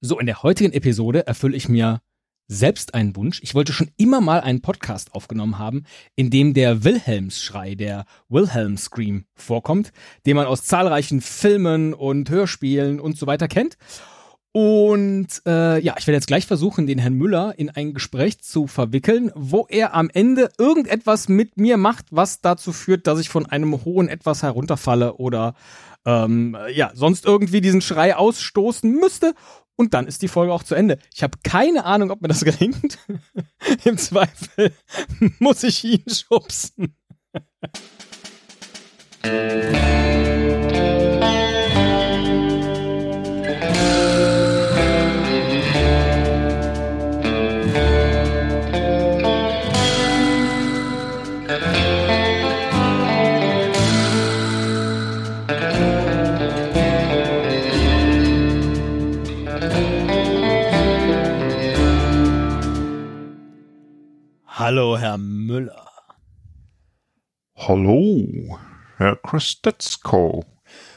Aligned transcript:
So, 0.00 0.20
in 0.20 0.26
der 0.26 0.44
heutigen 0.44 0.72
Episode 0.72 1.26
erfülle 1.26 1.56
ich 1.56 1.68
mir 1.68 2.00
selbst 2.46 2.94
einen 2.94 3.16
Wunsch. 3.16 3.40
Ich 3.42 3.56
wollte 3.56 3.72
schon 3.72 3.90
immer 3.96 4.20
mal 4.20 4.40
einen 4.40 4.62
Podcast 4.62 5.12
aufgenommen 5.12 5.58
haben, 5.58 5.86
in 6.14 6.30
dem 6.30 6.54
der 6.54 6.84
Wilhelmsschrei, 6.84 7.74
der 7.74 8.04
Wilhelm 8.28 8.76
Scream 8.76 9.24
vorkommt, 9.34 9.92
den 10.24 10.36
man 10.36 10.46
aus 10.46 10.62
zahlreichen 10.62 11.20
Filmen 11.20 11.94
und 11.94 12.30
Hörspielen 12.30 13.00
und 13.00 13.18
so 13.18 13.26
weiter 13.26 13.48
kennt. 13.48 13.76
Und 14.52 15.42
äh, 15.46 15.80
ja, 15.80 15.96
ich 15.98 16.06
werde 16.06 16.16
jetzt 16.16 16.28
gleich 16.28 16.46
versuchen, 16.46 16.86
den 16.86 16.98
Herrn 16.98 17.14
Müller 17.14 17.54
in 17.58 17.68
ein 17.68 17.92
Gespräch 17.92 18.40
zu 18.40 18.68
verwickeln, 18.68 19.32
wo 19.34 19.66
er 19.68 19.94
am 19.94 20.10
Ende 20.10 20.48
irgendetwas 20.58 21.28
mit 21.28 21.56
mir 21.58 21.76
macht, 21.76 22.06
was 22.12 22.40
dazu 22.40 22.72
führt, 22.72 23.08
dass 23.08 23.18
ich 23.18 23.28
von 23.28 23.46
einem 23.46 23.84
hohen 23.84 24.08
etwas 24.08 24.44
herunterfalle 24.44 25.14
oder 25.14 25.54
ähm, 26.08 26.56
ja, 26.72 26.90
sonst 26.94 27.26
irgendwie 27.26 27.60
diesen 27.60 27.82
Schrei 27.82 28.16
ausstoßen 28.16 28.90
müsste. 28.90 29.34
Und 29.76 29.92
dann 29.94 30.06
ist 30.06 30.22
die 30.22 30.28
Folge 30.28 30.52
auch 30.52 30.62
zu 30.62 30.74
Ende. 30.74 30.98
Ich 31.14 31.22
habe 31.22 31.38
keine 31.44 31.84
Ahnung, 31.84 32.10
ob 32.10 32.22
mir 32.22 32.28
das 32.28 32.44
gelingt. 32.44 32.98
Im 33.84 33.98
Zweifel 33.98 34.72
muss 35.38 35.62
ich 35.62 35.84
ihn 35.84 36.04
schubsen. 36.08 36.96
Müller. 65.58 65.90
Hallo, 67.56 68.60
Herr 68.96 69.16
Christetzko. 69.16 70.44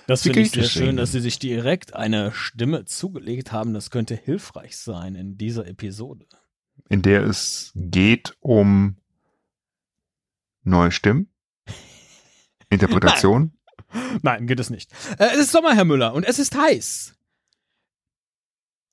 Das 0.05 0.21
finde 0.21 0.41
ich 0.41 0.51
sehr 0.51 0.65
schön, 0.65 0.97
dass 0.97 1.13
Sie 1.13 1.19
sich 1.19 1.39
direkt 1.39 1.95
eine 1.95 2.31
Stimme 2.31 2.85
zugelegt 2.85 3.51
haben. 3.51 3.73
Das 3.73 3.89
könnte 3.89 4.13
hilfreich 4.13 4.77
sein 4.77 5.15
in 5.15 5.35
dieser 5.35 5.65
Episode. 5.65 6.27
In 6.89 7.01
der 7.01 7.23
es 7.23 7.71
geht 7.73 8.37
um 8.39 8.97
neue 10.61 10.91
Stimmen? 10.91 11.33
Interpretation? 12.69 13.57
Nein. 13.91 14.19
Nein, 14.21 14.47
geht 14.47 14.59
es 14.59 14.69
nicht. 14.69 14.91
Äh, 15.17 15.29
es 15.33 15.39
ist 15.39 15.51
Sommer, 15.51 15.73
Herr 15.73 15.85
Müller, 15.85 16.13
und 16.13 16.23
es 16.23 16.37
ist 16.37 16.55
heiß. 16.55 17.15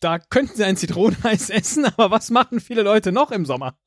Da 0.00 0.18
könnten 0.18 0.56
Sie 0.56 0.64
ein 0.64 0.78
Zitroneneis 0.78 1.50
essen, 1.50 1.84
aber 1.84 2.10
was 2.10 2.30
machen 2.30 2.58
viele 2.58 2.82
Leute 2.82 3.12
noch 3.12 3.32
im 3.32 3.44
Sommer? 3.44 3.78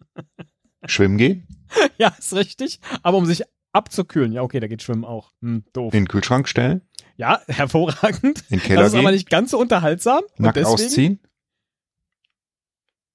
Schwimmen 0.86 1.18
gehen? 1.18 1.48
ja, 1.98 2.14
ist 2.18 2.34
richtig. 2.34 2.80
Aber 3.04 3.18
um 3.18 3.26
sich 3.26 3.44
abzukühlen, 3.72 4.32
ja, 4.32 4.42
okay, 4.42 4.60
da 4.60 4.68
geht 4.68 4.82
Schwimmen 4.84 5.06
auch. 5.06 5.32
Hm, 5.42 5.64
doof. 5.74 5.94
In 5.94 6.02
den 6.02 6.08
Kühlschrank 6.08 6.48
stellen? 6.48 6.82
Ja, 7.18 7.42
hervorragend. 7.48 8.44
In 8.50 8.58
den 8.58 8.62
Keller 8.62 8.82
das 8.82 8.88
ist 8.88 8.94
gehen? 8.94 9.06
aber 9.06 9.12
nicht 9.12 9.30
ganz 9.30 9.52
so 9.52 9.60
unterhaltsam. 9.60 10.24
Nackt 10.38 10.58
und 10.58 10.64
deswegen, 10.64 10.68
ausziehen? 10.68 11.20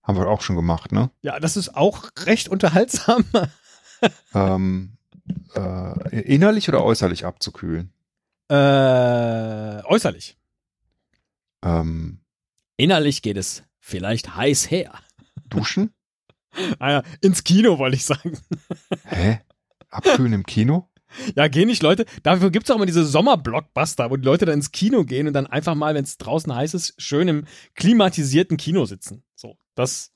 Haben 0.03 0.19
wir 0.19 0.29
auch 0.29 0.41
schon 0.41 0.57
gemacht, 0.57 0.93
ne? 0.93 1.11
Ja, 1.23 1.41
das 1.41 1.57
ist 1.57 1.77
auch 1.77 2.11
recht 2.25 2.49
unterhaltsam. 2.49 3.25
ähm, 4.35 4.97
äh, 5.55 6.21
innerlich 6.21 6.69
oder 6.69 6.85
äußerlich 6.85 7.25
abzukühlen? 7.27 7.93
äh, 8.49 9.83
äußerlich. 9.85 10.37
Ähm, 11.63 12.21
Innerlich 12.77 13.23
geht 13.23 13.37
es 13.37 13.65
vielleicht 13.81 14.37
heiß 14.37 14.71
her. 14.71 14.93
duschen? 15.49 15.93
Ah 16.79 16.91
ja, 16.91 17.03
ins 17.21 17.45
Kino 17.45 17.79
wollte 17.79 17.97
ich 17.97 18.05
sagen. 18.05 18.39
Hä? 19.07 19.41
Abkühlen 19.91 20.33
im 20.33 20.45
Kino? 20.45 20.89
Ja, 21.35 21.49
gehen 21.49 21.69
nicht 21.69 21.83
Leute. 21.83 22.05
Dafür 22.23 22.51
gibt's 22.51 22.71
auch 22.71 22.77
immer 22.77 22.87
diese 22.87 23.05
Sommerblockbuster, 23.05 24.11
wo 24.11 24.17
die 24.17 24.25
Leute 24.25 24.45
dann 24.45 24.55
ins 24.57 24.73
Kino 24.73 25.05
gehen 25.05 25.27
und 25.29 25.33
dann 25.33 25.47
einfach 25.47 25.75
mal, 25.75 25.95
wenn 25.95 26.05
es 26.05 26.19
draußen 26.19 26.55
heiß 26.55 26.75
ist, 26.75 26.95
schön 27.01 27.29
im 27.29 27.45
klimatisierten 27.75 28.57
Kino 28.57 28.85
sitzen. 28.85 29.23
So, 29.35 29.57
das 29.75 30.13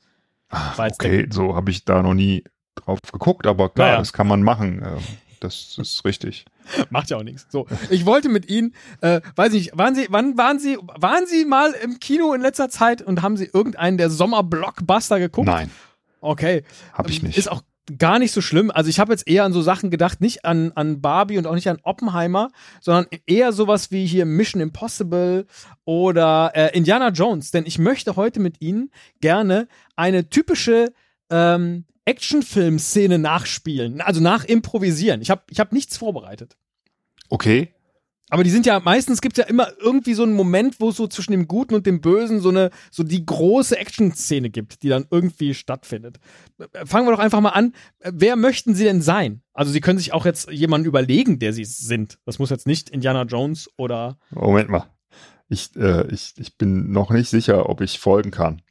Ah, 0.52 0.76
War 0.76 0.86
jetzt 0.88 1.00
okay, 1.02 1.28
so 1.30 1.54
habe 1.54 1.70
ich 1.70 1.84
da 1.84 2.02
noch 2.02 2.14
nie 2.14 2.42
drauf 2.74 2.98
geguckt, 3.12 3.46
aber 3.46 3.68
klar, 3.68 3.88
Naja. 3.88 3.98
das 4.00 4.12
kann 4.12 4.26
man 4.26 4.42
machen. 4.42 4.82
Ähm, 4.84 4.98
das 5.38 5.78
ist 5.78 6.04
richtig. 6.04 6.44
macht 6.90 7.08
ja 7.10 7.18
auch 7.18 7.22
nichts. 7.22 7.46
So, 7.50 7.66
ich 7.88 8.04
wollte 8.04 8.28
mit 8.28 8.50
Ihnen, 8.50 8.74
äh, 9.00 9.20
weiß 9.36 9.52
nicht, 9.52 9.78
waren 9.78 9.94
Sie, 9.94 10.08
wann 10.10 10.36
waren 10.36 10.58
Sie, 10.58 10.76
waren 10.76 11.26
Sie 11.26 11.44
mal 11.44 11.70
im 11.84 12.00
Kino 12.00 12.34
in 12.34 12.40
letzter 12.40 12.68
Zeit 12.68 13.00
und 13.00 13.22
haben 13.22 13.36
Sie 13.36 13.44
irgendeinen 13.46 13.96
der 13.96 14.10
Sommerblockbuster 14.10 15.20
geguckt? 15.20 15.46
Nein, 15.46 15.70
Okay. 16.20 16.64
habe 16.92 17.10
ich 17.10 17.20
Ähm, 17.20 17.28
nicht. 17.28 17.38
Ist 17.38 17.50
auch 17.50 17.62
gar 17.98 18.18
nicht 18.18 18.32
so 18.32 18.40
schlimm. 18.40 18.70
Also 18.70 18.88
ich 18.88 19.00
habe 19.00 19.12
jetzt 19.12 19.26
eher 19.26 19.44
an 19.44 19.52
so 19.52 19.62
Sachen 19.62 19.90
gedacht, 19.90 20.20
nicht 20.20 20.44
an, 20.44 20.72
an 20.74 21.00
Barbie 21.00 21.38
und 21.38 21.46
auch 21.46 21.54
nicht 21.54 21.68
an 21.68 21.78
Oppenheimer, 21.82 22.50
sondern 22.80 23.06
eher 23.26 23.52
sowas 23.52 23.90
wie 23.90 24.06
hier 24.06 24.26
Mission 24.26 24.62
Impossible 24.62 25.46
oder 25.84 26.52
äh, 26.54 26.76
Indiana 26.76 27.08
Jones. 27.08 27.50
Denn 27.50 27.66
ich 27.66 27.78
möchte 27.78 28.16
heute 28.16 28.40
mit 28.40 28.60
Ihnen 28.60 28.90
gerne 29.20 29.66
eine 29.96 30.28
typische 30.28 30.92
ähm, 31.30 31.84
Actionfilm-Szene 32.04 33.18
nachspielen, 33.18 34.00
also 34.00 34.20
nachimprovisieren. 34.20 35.20
Ich 35.22 35.30
habe 35.30 35.42
ich 35.50 35.60
hab 35.60 35.72
nichts 35.72 35.96
vorbereitet. 35.96 36.56
okay, 37.28 37.72
Aber 38.30 38.44
die 38.44 38.50
sind 38.50 38.64
ja, 38.64 38.78
meistens 38.80 39.20
gibt's 39.20 39.38
ja 39.38 39.44
immer 39.44 39.68
irgendwie 39.80 40.14
so 40.14 40.22
einen 40.22 40.32
Moment, 40.34 40.80
wo 40.80 40.90
es 40.90 40.96
so 40.96 41.06
zwischen 41.08 41.32
dem 41.32 41.48
Guten 41.48 41.74
und 41.74 41.84
dem 41.84 42.00
Bösen 42.00 42.40
so 42.40 42.48
eine, 42.48 42.70
so 42.90 43.02
die 43.02 43.26
große 43.26 43.76
Action-Szene 43.76 44.50
gibt, 44.50 44.82
die 44.82 44.88
dann 44.88 45.06
irgendwie 45.10 45.52
stattfindet. 45.52 46.18
Äh, 46.72 46.86
Fangen 46.86 47.06
wir 47.06 47.12
doch 47.12 47.18
einfach 47.18 47.40
mal 47.40 47.50
an. 47.50 47.74
Äh, 47.98 48.12
Wer 48.14 48.36
möchten 48.36 48.74
Sie 48.74 48.84
denn 48.84 49.02
sein? 49.02 49.42
Also 49.52 49.72
Sie 49.72 49.80
können 49.80 49.98
sich 49.98 50.12
auch 50.12 50.24
jetzt 50.24 50.50
jemanden 50.50 50.86
überlegen, 50.86 51.38
der 51.38 51.52
Sie 51.52 51.64
sind. 51.64 52.18
Das 52.24 52.38
muss 52.38 52.50
jetzt 52.50 52.66
nicht 52.66 52.88
Indiana 52.90 53.22
Jones 53.24 53.68
oder. 53.76 54.16
Moment 54.30 54.70
mal. 54.70 54.86
Ich, 55.48 55.74
äh, 55.76 56.06
ich, 56.12 56.34
ich 56.38 56.56
bin 56.56 56.92
noch 56.92 57.10
nicht 57.10 57.28
sicher, 57.28 57.68
ob 57.68 57.80
ich 57.80 57.98
folgen 57.98 58.30
kann. 58.30 58.62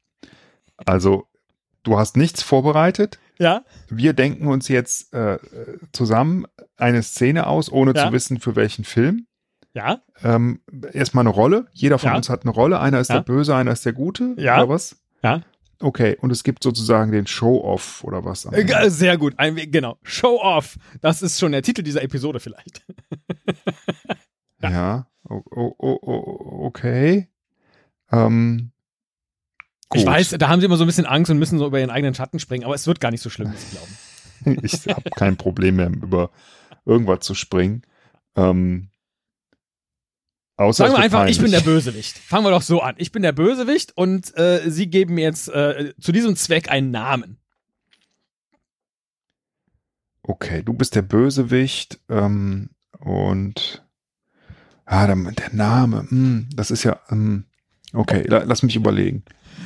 Also, 0.78 1.28
du 1.84 1.98
hast 1.98 2.16
nichts 2.16 2.42
vorbereitet. 2.42 3.20
Ja? 3.38 3.64
Wir 3.90 4.14
denken 4.14 4.48
uns 4.48 4.70
jetzt 4.70 5.14
äh, 5.14 5.40
zusammen 5.92 6.46
eine 6.78 7.04
Szene 7.04 7.48
aus, 7.48 7.70
ohne 7.72 7.94
Ja. 7.94 8.08
zu 8.08 8.14
wissen, 8.14 8.40
für 8.40 8.56
welchen 8.56 8.86
Film. 8.86 9.26
Ja? 9.74 10.02
Ähm, 10.24 10.62
erstmal 10.94 11.24
eine 11.24 11.30
Rolle. 11.30 11.68
Jeder 11.74 12.00
von 12.00 12.10
Ja. 12.12 12.16
uns 12.18 12.30
hat 12.30 12.44
eine 12.44 12.52
Rolle. 12.52 12.80
Einer 12.80 13.00
ist 13.00 13.10
Ja. 13.10 13.16
der 13.16 13.22
Böse, 13.24 13.56
einer 13.56 13.72
ist 13.72 13.86
der 13.86 13.94
Gute. 13.94 14.34
Ja. 14.38 14.58
Oder 14.58 14.70
was? 14.70 14.98
Ja? 15.24 15.42
Okay, 15.82 16.18
und 16.20 16.32
es 16.32 16.44
gibt 16.44 16.62
sozusagen 16.64 17.12
den 17.14 17.26
Show-Off 17.26 18.04
oder 18.04 18.26
was? 18.26 18.42
Sehr 18.88 19.18
gut. 19.18 19.36
Ein, 19.38 19.56
genau. 19.72 19.98
Show 20.04 20.40
off. 20.42 20.78
Das 21.02 21.22
ist 21.22 21.40
schon 21.40 21.54
der 21.54 21.62
Titel 21.62 21.84
dieser 21.84 22.02
Episode 22.04 22.40
vielleicht. 22.40 22.84
Ja, 24.62 25.08
o 25.24 25.36
o 25.50 25.74
o 25.78 26.00
o 26.02 26.66
okay. 26.66 27.30
Ähm, 28.12 28.72
Ich 29.94 30.06
weiß, 30.06 30.36
da 30.38 30.50
haben 30.50 30.60
Sie 30.60 30.66
immer 30.66 30.76
so 30.78 30.84
ein 30.84 30.88
bisschen 30.88 31.06
Angst 31.06 31.32
und 31.32 31.40
müssen 31.40 31.58
so 31.60 31.66
über 31.68 31.80
Ihren 31.80 31.90
eigenen 31.90 32.14
Schatten 32.14 32.40
springen, 32.40 32.66
aber 32.66 32.76
es 32.76 32.86
wird 32.86 33.00
gar 33.00 33.12
nicht 33.12 33.22
so 33.22 33.30
schlimm, 33.30 33.54
wie 33.54 33.58
Sie 33.58 33.72
glauben. 33.72 34.60
Ich 34.64 34.88
habe 34.88 35.10
kein 35.12 35.38
Problem 35.38 35.78
mehr, 35.78 35.88
über 35.90 36.30
irgendwas 36.86 37.22
zu 37.22 37.36
springen. 37.36 37.84
Ähm, 38.36 38.90
außer 40.60 40.86
Sagen 40.86 40.98
wir 40.98 41.04
einfach, 41.04 41.28
ich 41.28 41.40
bin 41.40 41.52
der 41.52 41.60
peinlich. 41.60 41.84
Bösewicht. 41.86 42.18
Fangen 42.18 42.46
wir 42.46 42.52
doch 42.52 42.62
so 42.62 42.82
an. 42.82 42.96
Ich 42.98 43.12
bin 43.12 43.24
der 43.24 43.32
Bösewicht 43.32 43.96
und 43.96 44.36
äh, 44.38 44.70
Sie 44.70 44.88
geben 44.88 45.16
mir 45.16 45.24
jetzt 45.24 45.48
äh, 45.50 45.94
zu 46.00 46.12
diesem 46.12 46.36
Zweck 46.36 46.70
einen 46.70 46.92
Namen. 46.92 47.38
Okay, 50.24 50.62
du 50.62 50.74
bist 50.74 50.96
der 50.96 51.02
Bösewicht 51.02 52.00
ähm, 52.10 52.70
und 53.00 53.84
ah, 54.86 55.08
der, 55.08 55.16
der 55.16 55.54
Name, 55.54 56.06
hm, 56.10 56.50
das 56.54 56.70
ist 56.70 56.84
ja 56.84 57.00
ähm, 57.10 57.46
okay. 57.94 58.26
La, 58.28 58.44
lass 58.44 58.62
mich 58.62 58.76
überlegen. 58.76 59.24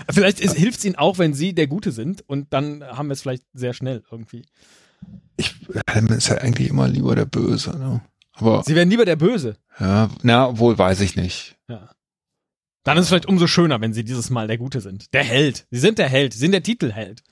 Vielleicht 0.10 0.40
hilft 0.40 0.80
es 0.80 0.86
Ihnen 0.86 0.96
auch, 0.96 1.18
wenn 1.18 1.34
Sie 1.34 1.54
der 1.54 1.68
Gute 1.68 1.92
sind 1.92 2.28
und 2.28 2.54
dann 2.54 2.84
haben 2.84 3.08
wir 3.08 3.14
es 3.14 3.22
vielleicht 3.22 3.44
sehr 3.54 3.74
schnell 3.74 4.04
irgendwie. 4.10 4.46
Ich 5.38 5.56
dann 5.88 6.08
ist 6.08 6.30
ja 6.30 6.38
eigentlich 6.38 6.70
immer 6.70 6.88
lieber 6.88 7.16
der 7.16 7.26
Böse, 7.26 7.78
ne? 7.78 8.02
Aber 8.34 8.64
Sie 8.64 8.76
werden 8.76 8.90
lieber 8.90 9.06
der 9.06 9.16
Böse. 9.16 9.58
ja, 9.80 10.10
na, 10.22 10.58
wohl 10.58 10.78
weiß 10.78 11.02
ich 11.02 11.16
nicht. 11.16 11.56
Ja. 11.68 11.90
Dann 12.84 12.98
ist 12.98 13.04
es 13.04 13.10
vielleicht 13.10 13.28
umso 13.28 13.48
schöner, 13.48 13.80
wenn 13.80 13.94
Sie 13.94 14.04
dieses 14.04 14.30
Mal 14.30 14.48
der 14.48 14.58
Gute 14.58 14.82
sind. 14.82 15.14
Der 15.14 15.24
Held. 15.24 15.66
Sie 15.72 15.80
sind 15.80 16.00
der 16.00 16.10
Held. 16.10 16.34
Sie 16.34 16.40
sind 16.40 16.52
der 16.52 16.64
Titelheld. 16.64 17.24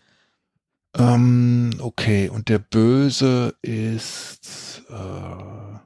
Ähm, 0.98 1.72
okay, 1.80 2.30
und 2.30 2.50
der 2.50 2.60
Böse 2.60 3.56
ist 3.62 4.84
äh, 4.90 5.78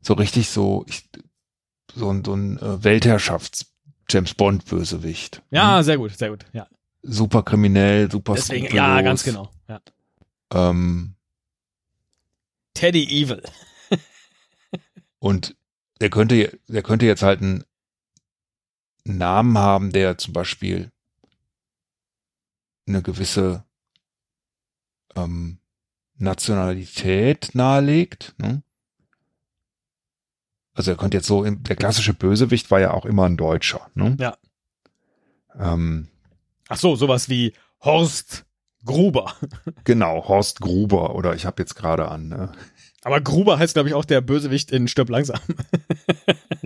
so 0.00 0.14
richtig 0.14 0.48
so, 0.48 0.84
ich, 0.88 1.08
so 1.94 2.10
ein, 2.10 2.24
so 2.24 2.34
ein 2.34 2.58
äh, 2.58 2.82
Weltherrschafts-James 2.84 4.34
Bond-Bösewicht. 4.34 5.42
Ja, 5.50 5.82
sehr 5.82 5.98
gut, 5.98 6.16
sehr 6.16 6.30
gut. 6.30 6.46
Ja. 6.52 6.66
Super 7.02 7.42
kriminell, 7.42 8.10
super 8.10 8.34
Deswegen, 8.34 8.74
ja, 8.74 9.00
ganz 9.02 9.22
genau. 9.22 9.50
Ja. 9.68 9.80
Ähm, 10.52 11.14
Teddy 12.74 13.04
Evil. 13.04 13.42
Und 15.18 15.56
der 16.00 16.10
könnte, 16.10 16.58
der 16.68 16.82
könnte 16.82 17.06
jetzt 17.06 17.22
halt 17.22 17.40
ein, 17.40 17.64
einen 19.06 19.18
Namen 19.18 19.58
haben, 19.58 19.92
der 19.92 20.18
zum 20.18 20.32
Beispiel 20.32 20.92
eine 22.86 23.02
gewisse 23.02 23.64
ähm, 25.16 25.58
Nationalität 26.16 27.50
nahelegt. 27.54 28.34
Ne? 28.38 28.62
Also 30.74 30.92
er 30.92 30.96
könnte 30.96 31.16
jetzt 31.16 31.26
so, 31.26 31.44
der 31.44 31.76
klassische 31.76 32.14
Bösewicht 32.14 32.70
war 32.70 32.80
ja 32.80 32.92
auch 32.92 33.04
immer 33.04 33.26
ein 33.26 33.36
Deutscher. 33.36 33.90
Ne? 33.94 34.16
Ja. 34.20 34.36
Ähm, 35.58 36.08
Ach 36.68 36.76
so, 36.78 36.96
sowas 36.96 37.28
wie 37.28 37.54
Horst 37.80 38.46
Gruber. 38.84 39.34
genau, 39.84 40.28
Horst 40.28 40.60
Gruber 40.60 41.14
oder 41.14 41.34
ich 41.34 41.46
habe 41.46 41.62
jetzt 41.62 41.74
gerade 41.74 42.08
an. 42.08 42.28
Ne? 42.28 42.52
Aber 43.04 43.20
Gruber 43.20 43.58
heißt, 43.58 43.74
glaube 43.74 43.88
ich, 43.88 43.94
auch 43.94 44.04
der 44.04 44.20
Bösewicht 44.20 44.70
in 44.72 44.88
Stirb 44.88 45.08
langsam. 45.10 45.38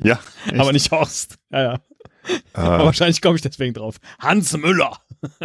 Ja, 0.05 0.19
Aber 0.59 0.73
nicht 0.73 0.91
Horst. 0.91 1.39
Ja, 1.53 1.63
ja. 1.63 1.81
Aber 2.55 2.83
äh, 2.83 2.87
wahrscheinlich 2.87 3.21
komme 3.23 3.37
ich 3.37 3.43
deswegen 3.43 3.73
drauf. 3.75 3.97
Hans 4.19 4.57
Müller. 4.57 4.99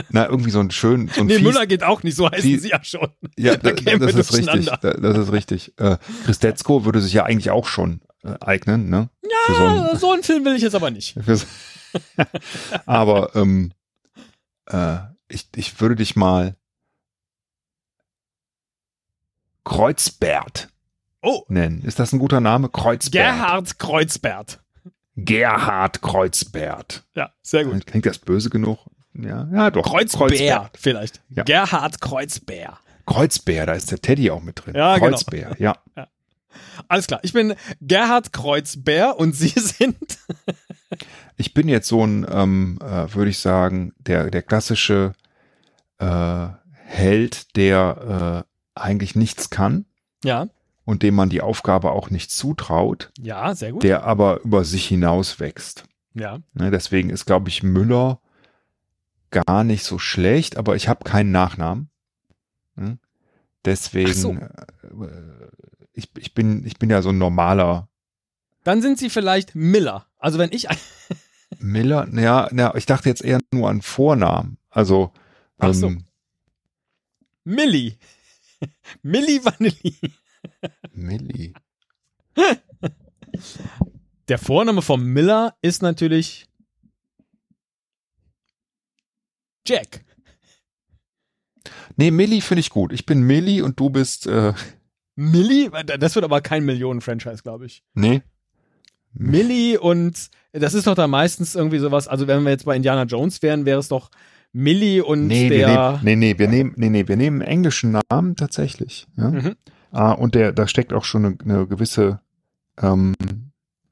na 0.09 0.25
irgendwie 0.27 0.49
so 0.49 0.59
ein 0.59 0.71
schön, 0.71 1.09
so 1.09 1.21
ein 1.21 1.27
Nee, 1.27 1.35
fies- 1.37 1.43
Müller 1.43 1.67
geht 1.67 1.83
auch 1.83 2.01
nicht, 2.01 2.15
so 2.15 2.31
heißen 2.31 2.41
fies- 2.49 2.61
sie 2.61 2.69
ja 2.69 2.83
schon. 2.83 3.07
Ja, 3.37 3.55
Da 3.57 3.71
da, 3.73 3.97
das 3.97 4.15
ist 4.15 4.33
richtig. 4.35 4.65
Da, 4.65 4.93
das 4.93 5.17
ist 5.17 5.31
richtig. 5.31 5.73
Äh, 5.77 5.97
Christetzko 6.25 6.85
würde 6.85 7.01
sich 7.01 7.13
ja 7.13 7.23
eigentlich 7.25 7.51
auch 7.51 7.67
schon 7.67 8.01
äh, 8.23 8.33
eignen, 8.39 8.89
ne? 8.89 9.09
Für 9.45 9.53
so 9.53 9.63
ein, 9.67 9.77
Ah, 9.79 9.95
so 9.95 10.11
einen 10.13 10.23
Film 10.23 10.45
will 10.45 10.55
ich 10.55 10.63
jetzt 10.63 10.75
aber 10.75 10.89
nicht. 10.89 11.15
Aber 12.87 13.35
ähm, 13.35 13.73
äh, 14.67 14.97
ich, 15.27 15.47
ich 15.55 15.79
würde 15.81 15.95
dich 15.97 16.15
mal 16.15 16.55
Kreuzbert 19.63 20.69
Oh, 21.21 21.43
nennen. 21.47 21.81
Ist 21.83 21.99
das 21.99 22.13
ein 22.13 22.19
guter 22.19 22.41
Name? 22.41 22.69
Kreuzbert. 22.69 23.11
Gerhard 23.11 23.79
Kreuzbert. 23.79 24.59
Gerhard 25.15 26.01
Kreuzbert. 26.01 27.03
Ja, 27.15 27.31
sehr 27.41 27.65
gut. 27.65 27.87
Klingt 27.87 28.05
das 28.05 28.19
böse 28.19 28.49
genug? 28.49 28.79
Ja, 29.13 29.47
ja 29.51 29.71
doch. 29.71 29.83
Kreuzbär 29.83 30.69
vielleicht. 30.75 31.21
Ja. 31.29 31.43
Gerhard 31.43 32.01
Kreuzbär. 32.01 32.77
Kreuzbär, 33.07 33.65
da 33.65 33.73
ist 33.73 33.89
der 33.89 33.99
Teddy 33.99 34.29
auch 34.29 34.43
mit 34.43 34.63
drin. 34.63 34.75
Ja, 34.75 34.97
genau. 34.97 35.09
Kreuzbär, 35.09 35.55
ja. 35.57 35.75
Alles 36.87 37.07
klar, 37.07 37.19
ich 37.23 37.33
bin 37.33 37.55
Gerhard 37.81 38.31
Kreuzbär 38.33 39.17
und 39.17 39.33
Sie 39.33 39.47
sind 39.55 39.97
Ich 41.37 41.53
bin 41.53 41.67
jetzt 41.67 41.87
so 41.87 42.05
ein, 42.05 42.25
ähm, 42.29 42.79
äh, 42.81 43.13
würde 43.13 43.29
ich 43.29 43.39
sagen, 43.39 43.93
der, 43.97 44.29
der 44.29 44.43
klassische 44.43 45.13
äh, 45.99 46.47
Held, 46.85 47.55
der 47.55 48.45
äh, 48.75 48.79
eigentlich 48.79 49.15
nichts 49.15 49.49
kann 49.49 49.85
ja, 50.23 50.47
und 50.87 51.03
dem 51.03 51.13
man 51.13 51.29
die 51.29 51.41
Aufgabe 51.41 51.91
auch 51.91 52.09
nicht 52.09 52.31
zutraut, 52.31 53.11
ja, 53.19 53.53
sehr 53.53 53.73
gut. 53.73 53.83
der 53.83 54.03
aber 54.05 54.41
über 54.41 54.63
sich 54.63 54.87
hinaus 54.87 55.39
wächst. 55.39 55.83
ja, 56.13 56.39
Ne, 56.53 56.71
deswegen 56.71 57.09
ist, 57.09 57.25
glaube 57.25 57.49
ich, 57.49 57.61
Müller 57.61 58.19
gar 59.29 59.63
nicht 59.63 59.83
so 59.83 59.99
schlecht, 59.99 60.57
aber 60.57 60.75
ich 60.75 60.87
habe 60.87 61.03
keinen 61.03 61.31
Nachnamen. 61.31 61.89
Ne? 62.75 62.97
Deswegen, 63.65 64.13
so. 64.13 64.31
äh, 64.31 64.49
ich, 65.91 66.09
ich, 66.17 66.33
bin, 66.33 66.65
ich 66.65 66.79
bin 66.79 66.89
ja 66.89 67.01
so 67.01 67.09
ein 67.09 67.17
normaler 67.17 67.89
dann 68.67 68.81
sind 68.81 68.97
Sie 68.97 69.09
vielleicht 69.09 69.55
Miller. 69.55 70.07
Also 70.17 70.39
wenn 70.39 70.51
ich 70.51 70.67
Miller. 71.59 72.05
Ja, 72.13 72.49
ja, 72.53 72.75
ich 72.75 72.85
dachte 72.85 73.07
jetzt 73.07 73.23
eher 73.23 73.39
nur 73.53 73.69
an 73.69 73.81
Vornamen. 73.81 74.57
Also, 74.69 75.13
Ach 75.57 75.73
so. 75.73 75.87
ähm, 75.87 76.03
Milli. 77.45 77.97
Milli 79.03 79.39
Vanilli. 79.45 79.95
Milli. 80.93 81.53
Der 84.27 84.37
Vorname 84.37 84.81
von 84.81 85.03
Miller 85.03 85.55
ist 85.61 85.81
natürlich 85.81 86.45
Jack. 89.67 90.03
Nee, 91.97 92.11
Milli 92.11 92.41
finde 92.41 92.59
ich 92.61 92.69
gut. 92.69 92.93
Ich 92.93 93.05
bin 93.05 93.21
Milli 93.21 93.61
und 93.61 93.79
du 93.79 93.89
bist, 93.89 94.27
äh, 94.27 94.53
Milli? 95.15 95.69
Das 95.99 96.15
wird 96.15 96.25
aber 96.25 96.41
kein 96.41 96.63
Millionen-Franchise, 96.65 97.41
glaube 97.43 97.65
ich. 97.65 97.83
nee. 97.93 98.21
Milli 99.19 99.77
und 99.77 100.29
das 100.51 100.75
ist 100.75 100.85
doch 100.85 100.93
da 100.93 101.07
meistens 101.07 101.55
irgendwie 101.55 101.79
sowas, 101.79 102.07
also 102.07 102.27
wenn 102.27 102.43
wir 102.43 102.51
jetzt 102.51 102.65
bei 102.65 102.75
Indiana 102.75 103.03
Jones 103.03 103.41
wären, 103.41 103.65
wäre 103.65 103.79
es 103.79 103.87
doch 103.87 104.11
Milli 104.51 105.01
und 105.01 105.25
Nee, 105.25 105.49
wir 105.49 105.65
der. 105.65 105.91
nehmen, 106.03 106.03
nee, 106.03 106.15
nee, 106.33 106.37
wir 106.37 106.47
nehmen, 106.47 106.73
nee, 106.75 106.89
nee, 106.89 107.07
wir 107.07 107.15
nehmen 107.17 107.41
einen 107.41 107.49
englischen 107.49 107.99
Namen 108.11 108.35
tatsächlich. 108.35 109.07
Ja? 109.15 109.31
Mhm. 109.31 109.55
Ah, 109.91 110.11
und 110.11 110.35
der, 110.35 110.51
da 110.51 110.67
steckt 110.67 110.93
auch 110.93 111.03
schon 111.03 111.25
eine, 111.25 111.37
eine 111.43 111.67
gewisse 111.67 112.21
ähm, 112.77 113.15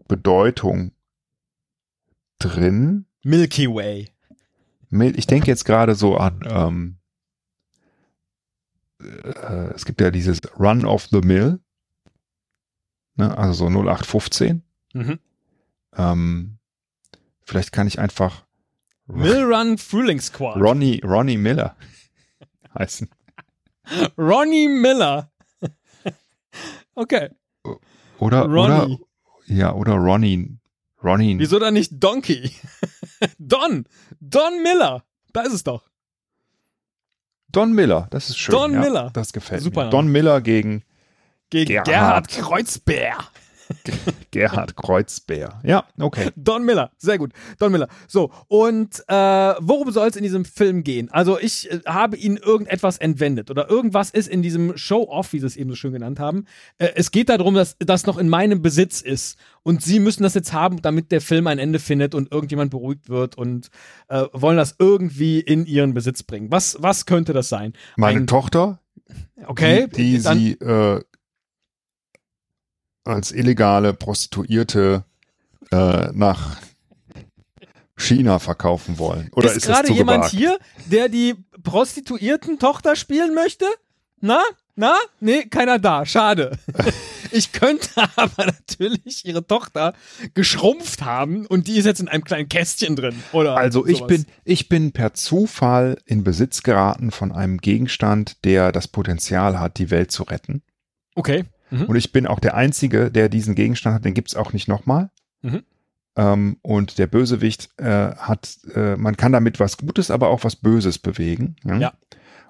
Bedeutung 0.07 0.91
drin. 2.39 3.05
Milky 3.23 3.67
Way. 3.67 4.11
Ich 5.15 5.27
denke 5.27 5.47
jetzt 5.47 5.65
gerade 5.65 5.95
so 5.95 6.17
an, 6.17 6.39
ähm, 6.47 6.97
äh, 9.01 9.73
es 9.73 9.85
gibt 9.85 9.99
ja 10.01 10.11
dieses 10.11 10.41
Run 10.59 10.85
of 10.85 11.07
the 11.11 11.21
Mill, 11.21 11.59
ne, 13.15 13.37
also 13.37 13.53
so 13.53 13.65
0815. 13.67 14.63
Mhm. 14.93 15.19
Ähm, 15.97 16.57
vielleicht 17.43 17.71
kann 17.71 17.87
ich 17.87 17.99
einfach 17.99 18.45
Mill 19.07 19.43
Run 19.43 19.77
Frühlingssquad. 19.77 20.57
Ronnie, 20.57 21.01
Ronnie 21.03 21.37
Miller 21.37 21.75
heißen. 22.77 23.09
Ronnie 24.17 24.67
Miller. 24.67 25.31
Okay. 26.95 27.29
Oder, 28.19 28.43
Ronnie. 28.45 28.95
oder, 28.95 28.97
ja, 29.47 29.73
oder 29.73 29.93
Ronnie, 29.93 30.57
Ronnie. 31.03 31.37
Wieso 31.37 31.59
dann 31.59 31.73
nicht 31.73 31.91
Donkey? 32.03 32.51
Don. 33.37 33.85
Don 34.19 34.63
Miller. 34.63 35.03
Da 35.33 35.41
ist 35.41 35.53
es 35.53 35.63
doch. 35.63 35.89
Don 37.49 37.73
Miller, 37.73 38.07
das 38.09 38.29
ist 38.29 38.37
schön. 38.37 38.53
Don 38.53 38.73
ja, 38.73 38.79
Miller. 38.79 39.11
Das 39.13 39.31
gefällt 39.31 39.61
Super 39.61 39.81
mir. 39.81 39.83
Name. 39.85 39.91
Don 39.91 40.07
Miller 40.11 40.41
gegen 40.41 40.83
Gegen 41.49 41.67
Gerhard. 41.83 41.87
Gerhard, 41.87 42.27
Kreuzbär. 42.29 43.17
Gerhard 44.31 44.75
Kreuzbär. 44.75 45.61
Ja, 45.63 45.85
okay. 45.99 46.29
Don 46.35 46.65
Miller, 46.65 46.91
sehr 46.97 47.17
gut. 47.17 47.31
Don 47.59 47.71
Miller. 47.71 47.87
So, 48.07 48.31
und 48.47 49.03
äh, 49.07 49.13
worum 49.59 49.91
soll 49.91 50.07
es 50.07 50.15
in 50.15 50.23
diesem 50.23 50.45
Film 50.45 50.83
gehen? 50.83 51.09
Also 51.11 51.39
ich 51.39 51.71
äh, 51.71 51.79
habe 51.85 52.17
Ihnen 52.17 52.37
irgendetwas 52.37 52.97
entwendet 52.97 53.49
oder 53.51 53.69
irgendwas 53.69 54.09
ist 54.11 54.27
in 54.27 54.41
diesem 54.41 54.77
Show-Off, 54.77 55.33
wie 55.33 55.39
Sie 55.39 55.45
es 55.45 55.57
eben 55.57 55.69
so 55.69 55.75
schön 55.75 55.93
genannt 55.93 56.19
haben. 56.19 56.45
Äh, 56.77 56.89
es 56.95 57.11
geht 57.11 57.29
darum, 57.29 57.55
dass 57.55 57.75
das 57.79 58.05
noch 58.05 58.17
in 58.17 58.29
meinem 58.29 58.61
Besitz 58.61 59.01
ist 59.01 59.37
und 59.63 59.81
Sie 59.81 59.99
müssen 59.99 60.23
das 60.23 60.33
jetzt 60.33 60.53
haben, 60.53 60.81
damit 60.81 61.11
der 61.11 61.21
Film 61.21 61.47
ein 61.47 61.59
Ende 61.59 61.79
findet 61.79 62.15
und 62.15 62.31
irgendjemand 62.31 62.71
beruhigt 62.71 63.09
wird 63.09 63.37
und 63.37 63.69
äh, 64.09 64.25
wollen 64.33 64.57
das 64.57 64.75
irgendwie 64.79 65.39
in 65.39 65.65
Ihren 65.65 65.93
Besitz 65.93 66.23
bringen. 66.23 66.51
Was, 66.51 66.77
was 66.79 67.05
könnte 67.05 67.33
das 67.33 67.49
sein? 67.49 67.73
Meine 67.97 68.19
Ein- 68.19 68.27
Tochter, 68.27 68.79
Okay, 69.45 69.87
die, 69.95 70.17
die 70.17 70.21
dann, 70.23 70.37
sie 70.39 70.51
äh, 70.53 71.01
als 73.05 73.31
illegale 73.31 73.93
Prostituierte 73.93 75.05
äh, 75.71 76.09
nach 76.13 76.57
China 77.97 78.39
verkaufen 78.39 78.99
wollen. 78.99 79.29
Oder 79.33 79.49
ist, 79.51 79.57
ist 79.57 79.67
gerade 79.67 79.91
jemand 79.93 80.25
hier, 80.25 80.57
der 80.85 81.07
die 81.07 81.35
Prostituierten-Tochter 81.63 82.95
spielen 82.95 83.33
möchte? 83.33 83.65
Na? 84.19 84.41
Na? 84.75 84.95
Nee, 85.21 85.45
keiner 85.45 85.79
da. 85.79 86.05
Schade. 86.05 86.57
ich 87.31 87.53
könnte 87.53 87.87
aber 88.17 88.47
natürlich 88.47 89.25
ihre 89.25 89.45
Tochter 89.47 89.93
geschrumpft 90.33 91.03
haben 91.05 91.45
und 91.45 91.67
die 91.67 91.77
ist 91.77 91.85
jetzt 91.85 92.01
in 92.01 92.09
einem 92.09 92.25
kleinen 92.25 92.49
Kästchen 92.49 92.97
drin. 92.97 93.15
Oder 93.31 93.55
Also 93.55 93.85
ich 93.85 93.99
sowas. 93.99 94.09
bin, 94.09 94.25
ich 94.43 94.67
bin 94.67 94.91
per 94.91 95.13
Zufall 95.13 95.97
in 96.05 96.23
Besitz 96.25 96.63
geraten 96.63 97.11
von 97.11 97.31
einem 97.31 97.59
Gegenstand, 97.59 98.43
der 98.43 98.73
das 98.73 98.89
Potenzial 98.89 99.59
hat, 99.59 99.77
die 99.77 99.89
Welt 99.89 100.11
zu 100.11 100.23
retten. 100.23 100.61
Okay. 101.15 101.45
Mhm. 101.69 101.85
Und 101.85 101.95
ich 101.95 102.11
bin 102.11 102.27
auch 102.27 102.39
der 102.39 102.55
Einzige, 102.55 103.11
der 103.11 103.29
diesen 103.29 103.55
Gegenstand 103.55 103.95
hat, 103.95 104.05
den 104.05 104.13
gibt's 104.13 104.35
auch 104.35 104.53
nicht 104.53 104.67
nochmal. 104.67 105.09
Mhm. 105.41 105.63
Ähm, 106.15 106.57
und 106.61 106.97
der 106.97 107.07
Bösewicht 107.07 107.69
äh, 107.77 108.15
hat, 108.15 108.57
äh, 108.73 108.95
man 108.95 109.17
kann 109.17 109.31
damit 109.31 109.59
was 109.59 109.77
Gutes, 109.77 110.11
aber 110.11 110.29
auch 110.29 110.43
was 110.43 110.55
Böses 110.55 110.97
bewegen. 110.97 111.55
Ja. 111.63 111.77
Ja. 111.77 111.93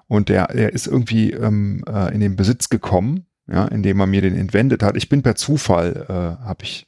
Und 0.08 0.28
der, 0.28 0.46
der 0.48 0.72
ist 0.72 0.86
irgendwie 0.86 1.32
ähm, 1.32 1.84
äh, 1.88 2.14
in 2.14 2.20
den 2.20 2.36
Besitz 2.36 2.68
gekommen, 2.68 3.26
ja, 3.48 3.66
indem 3.66 3.98
er 4.00 4.06
mir 4.06 4.22
den 4.22 4.36
entwendet 4.36 4.82
hat. 4.82 4.96
Ich 4.96 5.08
bin 5.08 5.22
per 5.22 5.34
Zufall, 5.34 6.06
äh, 6.08 6.44
habe 6.44 6.62
ich, 6.62 6.86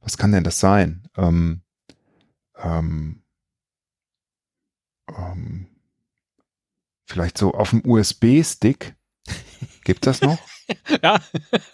was 0.00 0.16
kann 0.16 0.32
denn 0.32 0.44
das 0.44 0.60
sein? 0.60 1.02
Ähm, 1.16 1.62
ähm, 2.56 3.22
ähm, 5.08 5.66
vielleicht 7.06 7.36
so 7.36 7.52
auf 7.52 7.70
dem 7.70 7.82
USB-Stick. 7.84 8.94
Gibt 9.84 10.06
das 10.06 10.20
noch? 10.20 10.38
Ja, 11.02 11.18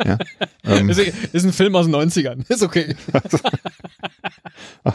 Ja. 0.05 0.19
Ähm, 0.65 0.89
ist, 0.91 0.99
ist 0.99 1.45
ein 1.45 1.53
Film 1.53 1.75
aus 1.77 1.87
den 1.87 1.95
90ern. 1.95 2.49
Ist 2.49 2.63
okay. 2.63 2.95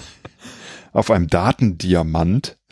auf 0.92 1.10
einem 1.10 1.28
Datendiamant. 1.28 2.58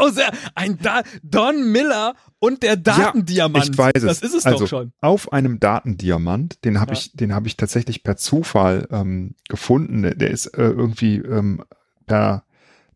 oh, 0.00 0.10
ein 0.54 0.78
da 0.78 1.02
Don 1.22 1.70
Miller 1.70 2.14
und 2.38 2.62
der 2.62 2.76
Datendiamant. 2.76 3.68
ich 3.70 3.76
weiß 3.78 3.92
es. 3.96 4.02
Das 4.02 4.22
ist 4.22 4.34
es 4.34 4.46
also, 4.46 4.60
doch 4.60 4.68
schon. 4.68 4.92
Auf 5.00 5.32
einem 5.32 5.60
Datendiamant, 5.60 6.64
den 6.64 6.80
habe 6.80 6.92
Ja. 6.94 6.98
ich, 6.98 7.12
den 7.12 7.34
habe 7.34 7.46
ich 7.48 7.56
tatsächlich 7.56 8.02
per 8.02 8.16
Zufall 8.16 8.88
ähm, 8.90 9.34
gefunden. 9.48 10.02
Der- 10.02 10.14
Der 10.14 10.30
ist 10.30 10.46
äh, 10.46 10.62
irgendwie 10.62 11.16
ähm, 11.16 11.62
per 12.06 12.44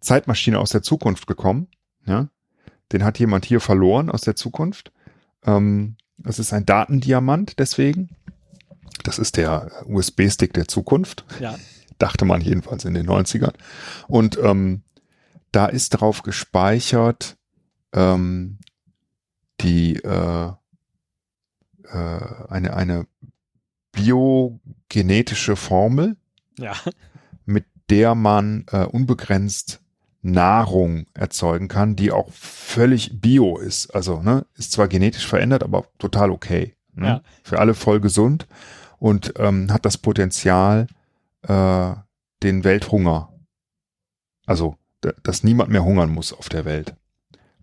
Zeitmaschine 0.01 0.59
aus 0.59 0.71
der 0.71 0.83
Zukunft 0.83 1.27
gekommen. 1.27 1.69
Ja, 2.07 2.29
den 2.93 3.05
hat 3.05 3.19
jemand 3.19 3.45
hier 3.47 3.61
verloren 3.61 4.11
aus 4.11 4.23
der 4.23 4.37
Zukunft. 4.37 4.93
Ähm, 5.47 5.97
das 6.19 6.39
ist 6.39 6.53
ein 6.53 6.67
Datendiamant 6.67 7.59
deswegen. 7.59 8.11
Das 9.03 9.19
ist 9.19 9.37
der 9.37 9.71
USB-Stick 9.87 10.53
der 10.53 10.69
Zukunft. 10.69 11.25
Ja. 11.41 11.57
Dachte 11.99 12.25
man 12.25 12.41
jedenfalls 12.41 12.85
in 12.85 12.95
den 12.95 13.07
90ern. 13.09 13.55
Und 14.09 14.39
ähm, 14.43 14.83
da 15.53 15.67
ist 15.67 15.91
drauf 15.91 16.23
gespeichert 16.23 17.37
ähm, 17.93 18.59
die 19.61 19.97
äh, 19.97 20.53
äh, 21.85 22.21
eine, 22.49 22.75
eine 22.75 23.07
biogenetische 23.93 25.55
Formel, 25.55 26.17
Ja. 26.59 26.75
mit 27.45 27.65
der 27.91 28.15
man 28.17 28.67
äh, 28.73 28.85
unbegrenzt 28.85 29.81
Nahrung 30.25 31.07
erzeugen 31.13 31.69
kann, 31.69 31.97
die 31.97 32.11
auch 32.11 32.31
völlig 32.33 33.21
bio 33.21 33.59
ist. 33.59 33.95
Also 33.95 34.23
ne, 34.23 34.47
ist 34.57 34.73
zwar 34.73 34.89
genetisch 34.89 35.27
verändert, 35.27 35.63
aber 35.63 35.85
total 35.99 36.31
okay. 36.31 36.75
Ne? 36.95 37.07
Ja. 37.07 37.23
Für 37.43 37.59
alle 37.59 37.75
voll 37.75 38.01
gesund 38.01 38.47
und 38.99 39.35
ähm, 39.37 39.71
hat 39.71 39.85
das 39.85 39.99
Potenzial, 39.99 40.87
äh, 41.43 41.93
den 42.43 42.65
Welthunger, 42.65 43.33
also 44.47 44.77
dass 45.23 45.45
niemand 45.45 45.71
mehr 45.71 45.85
hungern 45.85 46.11
muss 46.11 46.33
auf 46.33 46.49
der 46.49 46.65
Welt, 46.65 46.95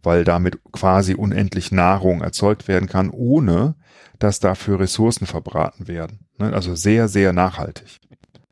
weil 0.04 0.24
damit 0.24 0.60
quasi 0.72 1.16
unendlich 1.16 1.72
Nahrung 1.72 2.22
erzeugt 2.22 2.68
werden 2.68 2.88
kann, 2.88 3.10
ohne 3.10 3.74
dass 4.20 4.40
dafür 4.40 4.80
Ressourcen 4.80 5.26
verbraten 5.26 5.88
werden. 5.88 6.28
Ne? 6.38 6.54
Also 6.54 6.76
sehr, 6.76 7.08
sehr 7.08 7.34
nachhaltig. 7.34 8.00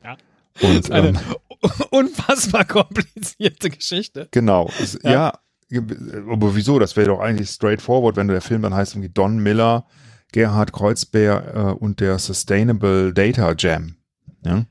Ja. 0.02 0.16
Und 0.60 0.90
ähm, 0.90 1.16
unfassbar 1.90 2.64
komplizierte 2.64 3.70
Geschichte. 3.70 4.28
Genau. 4.30 4.70
Ja. 5.02 5.32
ja. 5.70 5.82
aber 6.30 6.54
wieso? 6.56 6.78
Das 6.78 6.96
wäre 6.96 7.08
doch 7.08 7.20
eigentlich 7.20 7.50
straightforward, 7.50 8.16
wenn 8.16 8.28
der 8.28 8.40
Film 8.40 8.62
dann 8.62 8.74
heißt 8.74 8.94
irgendwie 8.94 9.10
Don 9.12 9.38
Miller, 9.38 9.86
Gerhard 10.32 10.72
Kreuzbär 10.72 11.54
äh, 11.54 11.72
und 11.82 12.00
der 12.00 12.18
Sustainable 12.18 13.12
Data 13.12 13.54
Jam. 13.58 13.96
Ja, 14.44 14.64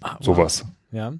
Ah, 0.00 0.14
wow. 0.18 0.24
sowas. 0.24 0.64
Ja. 0.92 1.12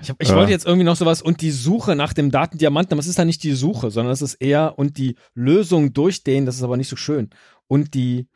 Ich, 0.00 0.08
hab, 0.08 0.22
ich 0.22 0.30
Äh. 0.30 0.34
wollte 0.34 0.52
jetzt 0.52 0.64
irgendwie 0.66 0.84
noch 0.84 0.96
sowas 0.96 1.20
und 1.20 1.42
die 1.42 1.50
Suche 1.50 1.94
nach 1.96 2.12
dem 2.14 2.30
Datendiamanten, 2.30 2.94
aber 2.94 3.00
es 3.00 3.06
ist 3.06 3.18
ja 3.18 3.24
nicht 3.26 3.42
die 3.42 3.52
Suche, 3.52 3.90
sondern 3.90 4.12
es 4.12 4.22
ist 4.22 4.34
eher 4.34 4.78
und 4.78 4.96
die 4.96 5.16
Lösung 5.34 5.92
durch 5.92 6.24
den, 6.24 6.46
das 6.46 6.56
ist 6.56 6.62
aber 6.62 6.76
nicht 6.78 6.88
so 6.88 6.96
schön. 6.96 7.28
Und 7.66 7.92
die 7.94 8.26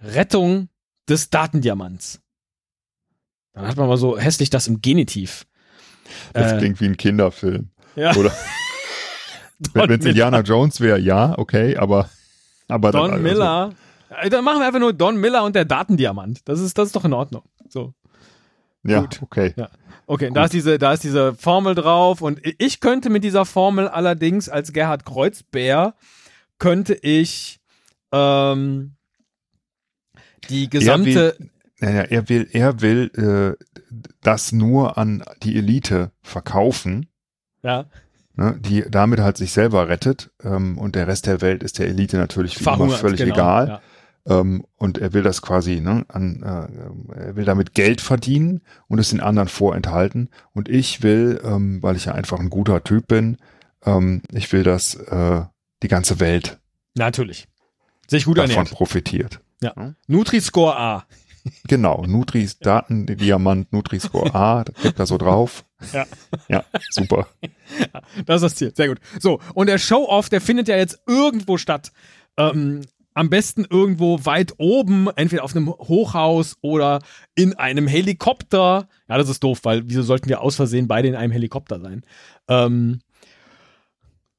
Rettung 0.00 0.68
des 1.08 1.30
Datendiamants. 1.30 2.20
Dann 3.54 3.66
hat 3.68 3.76
man 3.76 3.88
mal 3.88 3.96
so 3.96 4.18
hässlich 4.18 4.50
das 4.50 4.66
im 4.66 4.82
Genitiv. 4.82 5.46
Das 6.32 6.52
Äh, 6.52 6.58
klingt 6.58 6.80
wie 6.80 6.86
ein 6.86 6.96
Kinderfilm. 6.96 7.70
ja. 7.96 8.14
Oder 8.16 8.32
wenn 9.72 10.00
es. 10.00 10.04
Indiana 10.06 10.40
Jones 10.40 10.80
wäre, 10.80 10.98
ja, 10.98 11.34
okay, 11.38 11.76
aber 11.76 12.10
aber 12.68 12.90
Don 12.92 13.02
dann, 13.02 13.10
also, 13.12 13.22
Miller. 13.22 13.72
Äh, 14.10 14.28
Dann 14.30 14.44
machen 14.44 14.60
wir 14.60 14.66
einfach 14.66 14.80
nur 14.80 14.92
Don 14.92 15.16
Miller 15.16 15.44
und 15.44 15.54
der 15.54 15.64
Datendiamant. 15.64 16.40
Das 16.46 16.60
ist, 16.60 16.76
das 16.78 16.86
ist 16.88 16.96
doch 16.96 17.04
in 17.04 17.12
Ordnung. 17.12 17.42
So. 17.68 17.94
Ja, 18.82 19.00
Gut. 19.00 19.20
okay. 19.22 19.54
Ja. 19.56 19.68
Okay, 20.06 20.30
da 20.34 20.44
ist 20.44 20.52
diese, 20.52 20.78
da 20.78 20.92
ist 20.92 21.02
diese 21.04 21.34
Formel 21.34 21.74
drauf 21.74 22.20
und 22.20 22.40
ich 22.58 22.80
könnte 22.80 23.08
mit 23.08 23.24
dieser 23.24 23.46
Formel 23.46 23.88
allerdings 23.88 24.50
als 24.50 24.72
Gerhard 24.74 25.06
Kreuzbär 25.06 25.94
könnte 26.58 26.92
ich 26.94 27.58
ähm, 28.12 28.96
die 30.50 30.68
gesamte 30.68 31.36
Naja, 31.80 32.02
er 32.02 32.28
will, 32.28 32.48
er 32.52 32.80
will 32.80 33.56
äh, 33.58 33.64
das 34.22 34.52
nur 34.52 34.96
an 34.96 35.24
die 35.42 35.56
Elite 35.56 36.12
verkaufen. 36.22 37.08
ja, 37.62 37.86
ne, 38.36 38.58
die 38.58 38.84
damit 38.88 39.20
halt 39.20 39.36
sich 39.36 39.52
selber 39.52 39.88
rettet 39.88 40.30
ähm, 40.42 40.78
und 40.78 40.94
der 40.94 41.06
Rest 41.06 41.26
der 41.26 41.40
Welt 41.40 41.62
ist 41.62 41.78
der 41.78 41.88
Elite 41.88 42.16
natürlich 42.16 42.56
wie 42.58 42.64
immer 42.64 42.76
verhungert, 42.76 42.98
völlig 42.98 43.20
genau, 43.20 43.34
egal. 43.34 43.68
Ja. 43.68 43.80
Ähm, 44.26 44.64
und 44.76 44.98
er 44.98 45.12
will 45.12 45.22
das 45.22 45.42
quasi, 45.42 45.80
ne, 45.80 46.04
an, 46.08 46.42
äh, 46.42 47.20
er 47.26 47.36
will 47.36 47.44
damit 47.44 47.74
Geld 47.74 48.00
verdienen 48.00 48.62
und 48.88 48.98
es 48.98 49.10
den 49.10 49.20
anderen 49.20 49.48
vorenthalten. 49.48 50.30
Und 50.52 50.68
ich 50.68 51.02
will, 51.02 51.40
ähm, 51.44 51.82
weil 51.82 51.96
ich 51.96 52.06
ja 52.06 52.12
einfach 52.12 52.40
ein 52.40 52.50
guter 52.50 52.82
Typ 52.82 53.06
bin, 53.06 53.36
ähm, 53.84 54.22
ich 54.32 54.50
will, 54.52 54.62
dass 54.62 54.94
äh, 54.94 55.42
die 55.82 55.88
ganze 55.88 56.20
Welt 56.20 56.58
Natürlich. 56.94 57.48
Sich 58.06 58.24
gut 58.24 58.38
davon 58.38 58.50
ernährt. 58.50 58.70
profitiert. 58.70 59.40
Nutri-Score 60.06 60.78
A. 60.78 61.06
Genau, 61.68 62.04
Nutris 62.06 62.58
Daten, 62.58 63.06
Diamant, 63.06 63.72
Nutri-Score 63.72 64.34
A, 64.34 64.64
das 64.64 64.82
gibt 64.82 64.98
da 64.98 65.06
so 65.06 65.18
drauf. 65.18 65.64
Ja. 65.92 66.06
Ja, 66.48 66.64
super. 66.90 67.28
Das 68.24 68.36
ist 68.36 68.42
das 68.42 68.54
Ziel. 68.54 68.72
Sehr 68.74 68.88
gut. 68.88 68.98
So, 69.20 69.40
und 69.54 69.66
der 69.66 69.78
Show-Off, 69.78 70.28
der 70.28 70.40
findet 70.40 70.68
ja 70.68 70.76
jetzt 70.76 71.00
irgendwo 71.06 71.58
statt. 71.58 71.92
Ähm, 72.36 72.82
am 73.14 73.30
besten 73.30 73.64
irgendwo 73.68 74.24
weit 74.24 74.54
oben, 74.58 75.08
entweder 75.14 75.44
auf 75.44 75.54
einem 75.54 75.68
Hochhaus 75.68 76.56
oder 76.62 77.00
in 77.34 77.54
einem 77.54 77.86
Helikopter. 77.86 78.88
Ja, 79.08 79.18
das 79.18 79.28
ist 79.28 79.42
doof, 79.44 79.60
weil 79.62 79.82
wieso 79.86 80.02
sollten 80.02 80.28
wir 80.28 80.40
aus 80.40 80.56
Versehen 80.56 80.88
beide 80.88 81.08
in 81.08 81.14
einem 81.14 81.32
Helikopter 81.32 81.80
sein? 81.80 82.02
Ähm, 82.48 83.00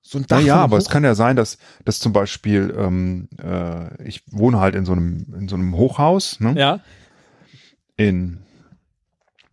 so 0.08 0.20
ein 0.20 0.28
Dach 0.28 0.38
Naja, 0.38 0.54
von 0.54 0.60
einem 0.60 0.64
aber 0.66 0.78
es 0.78 0.86
Hoch- 0.86 0.92
kann 0.92 1.04
ja 1.04 1.16
sein, 1.16 1.36
dass, 1.36 1.58
dass 1.84 2.00
zum 2.00 2.14
Beispiel, 2.14 2.74
ähm, 2.78 3.28
äh, 3.42 4.04
ich 4.08 4.22
wohne 4.32 4.60
halt 4.60 4.76
in 4.76 4.86
so 4.86 4.92
einem, 4.92 5.26
in 5.38 5.48
so 5.48 5.56
einem 5.56 5.76
Hochhaus, 5.76 6.40
ne? 6.40 6.54
Ja, 6.58 6.80
in, 7.98 8.40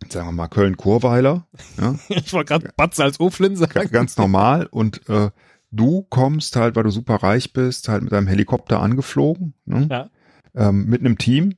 sagen 0.09 0.27
wir 0.27 0.31
mal, 0.33 0.47
Köln-Kurweiler, 0.47 1.47
ja? 1.79 1.95
ich 2.09 2.33
wollte 2.33 2.49
gerade 2.53 2.69
Batze 2.75 3.03
als 3.03 3.19
Oflin 3.19 3.55
sagen. 3.55 3.89
ganz 3.91 4.17
normal 4.17 4.67
und 4.67 5.07
äh, 5.09 5.29
du 5.71 6.03
kommst 6.03 6.55
halt, 6.55 6.75
weil 6.75 6.83
du 6.83 6.91
super 6.91 7.15
reich 7.15 7.53
bist, 7.53 7.87
halt 7.87 8.03
mit 8.03 8.11
deinem 8.11 8.27
Helikopter 8.27 8.79
angeflogen, 8.79 9.53
ne? 9.65 9.87
Ja. 9.89 10.09
ähm, 10.55 10.85
mit 10.85 10.99
einem 11.01 11.17
Team, 11.17 11.55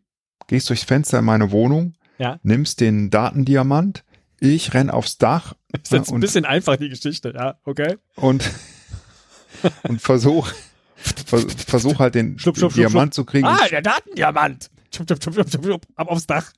gehst 0.48 0.70
durchs 0.70 0.84
Fenster 0.84 1.20
in 1.20 1.26
meine 1.26 1.52
Wohnung, 1.52 1.96
Ja. 2.18 2.40
nimmst 2.44 2.80
den 2.80 3.10
Datendiamant, 3.10 4.04
ich 4.40 4.74
renn 4.74 4.90
aufs 4.90 5.18
Dach 5.18 5.54
Ist 5.84 5.92
jetzt 5.92 6.14
ein 6.14 6.20
bisschen 6.22 6.46
einfach, 6.46 6.78
die 6.78 6.88
Geschichte. 6.90 7.34
Ja, 7.36 7.58
okay. 7.66 7.98
und, 8.16 8.50
und 9.84 10.02
versuch, 10.02 10.50
vers, 10.96 11.46
versuch 11.68 12.00
halt 12.00 12.16
den 12.16 12.40
schlupp, 12.40 12.58
schlupp, 12.58 12.74
Diamant 12.74 13.14
zu 13.14 13.26
kriegen. 13.26 13.46
Ah, 13.48 13.68
der 13.70 13.82
Datendiamant. 13.82 14.70
Schupp, 14.96 15.08
schupp, 15.10 15.24
schupp, 15.24 15.50
schupp, 15.52 15.66
schupp, 15.66 15.82
ab 15.96 16.08
aufs 16.10 16.26
Dach, 16.26 16.52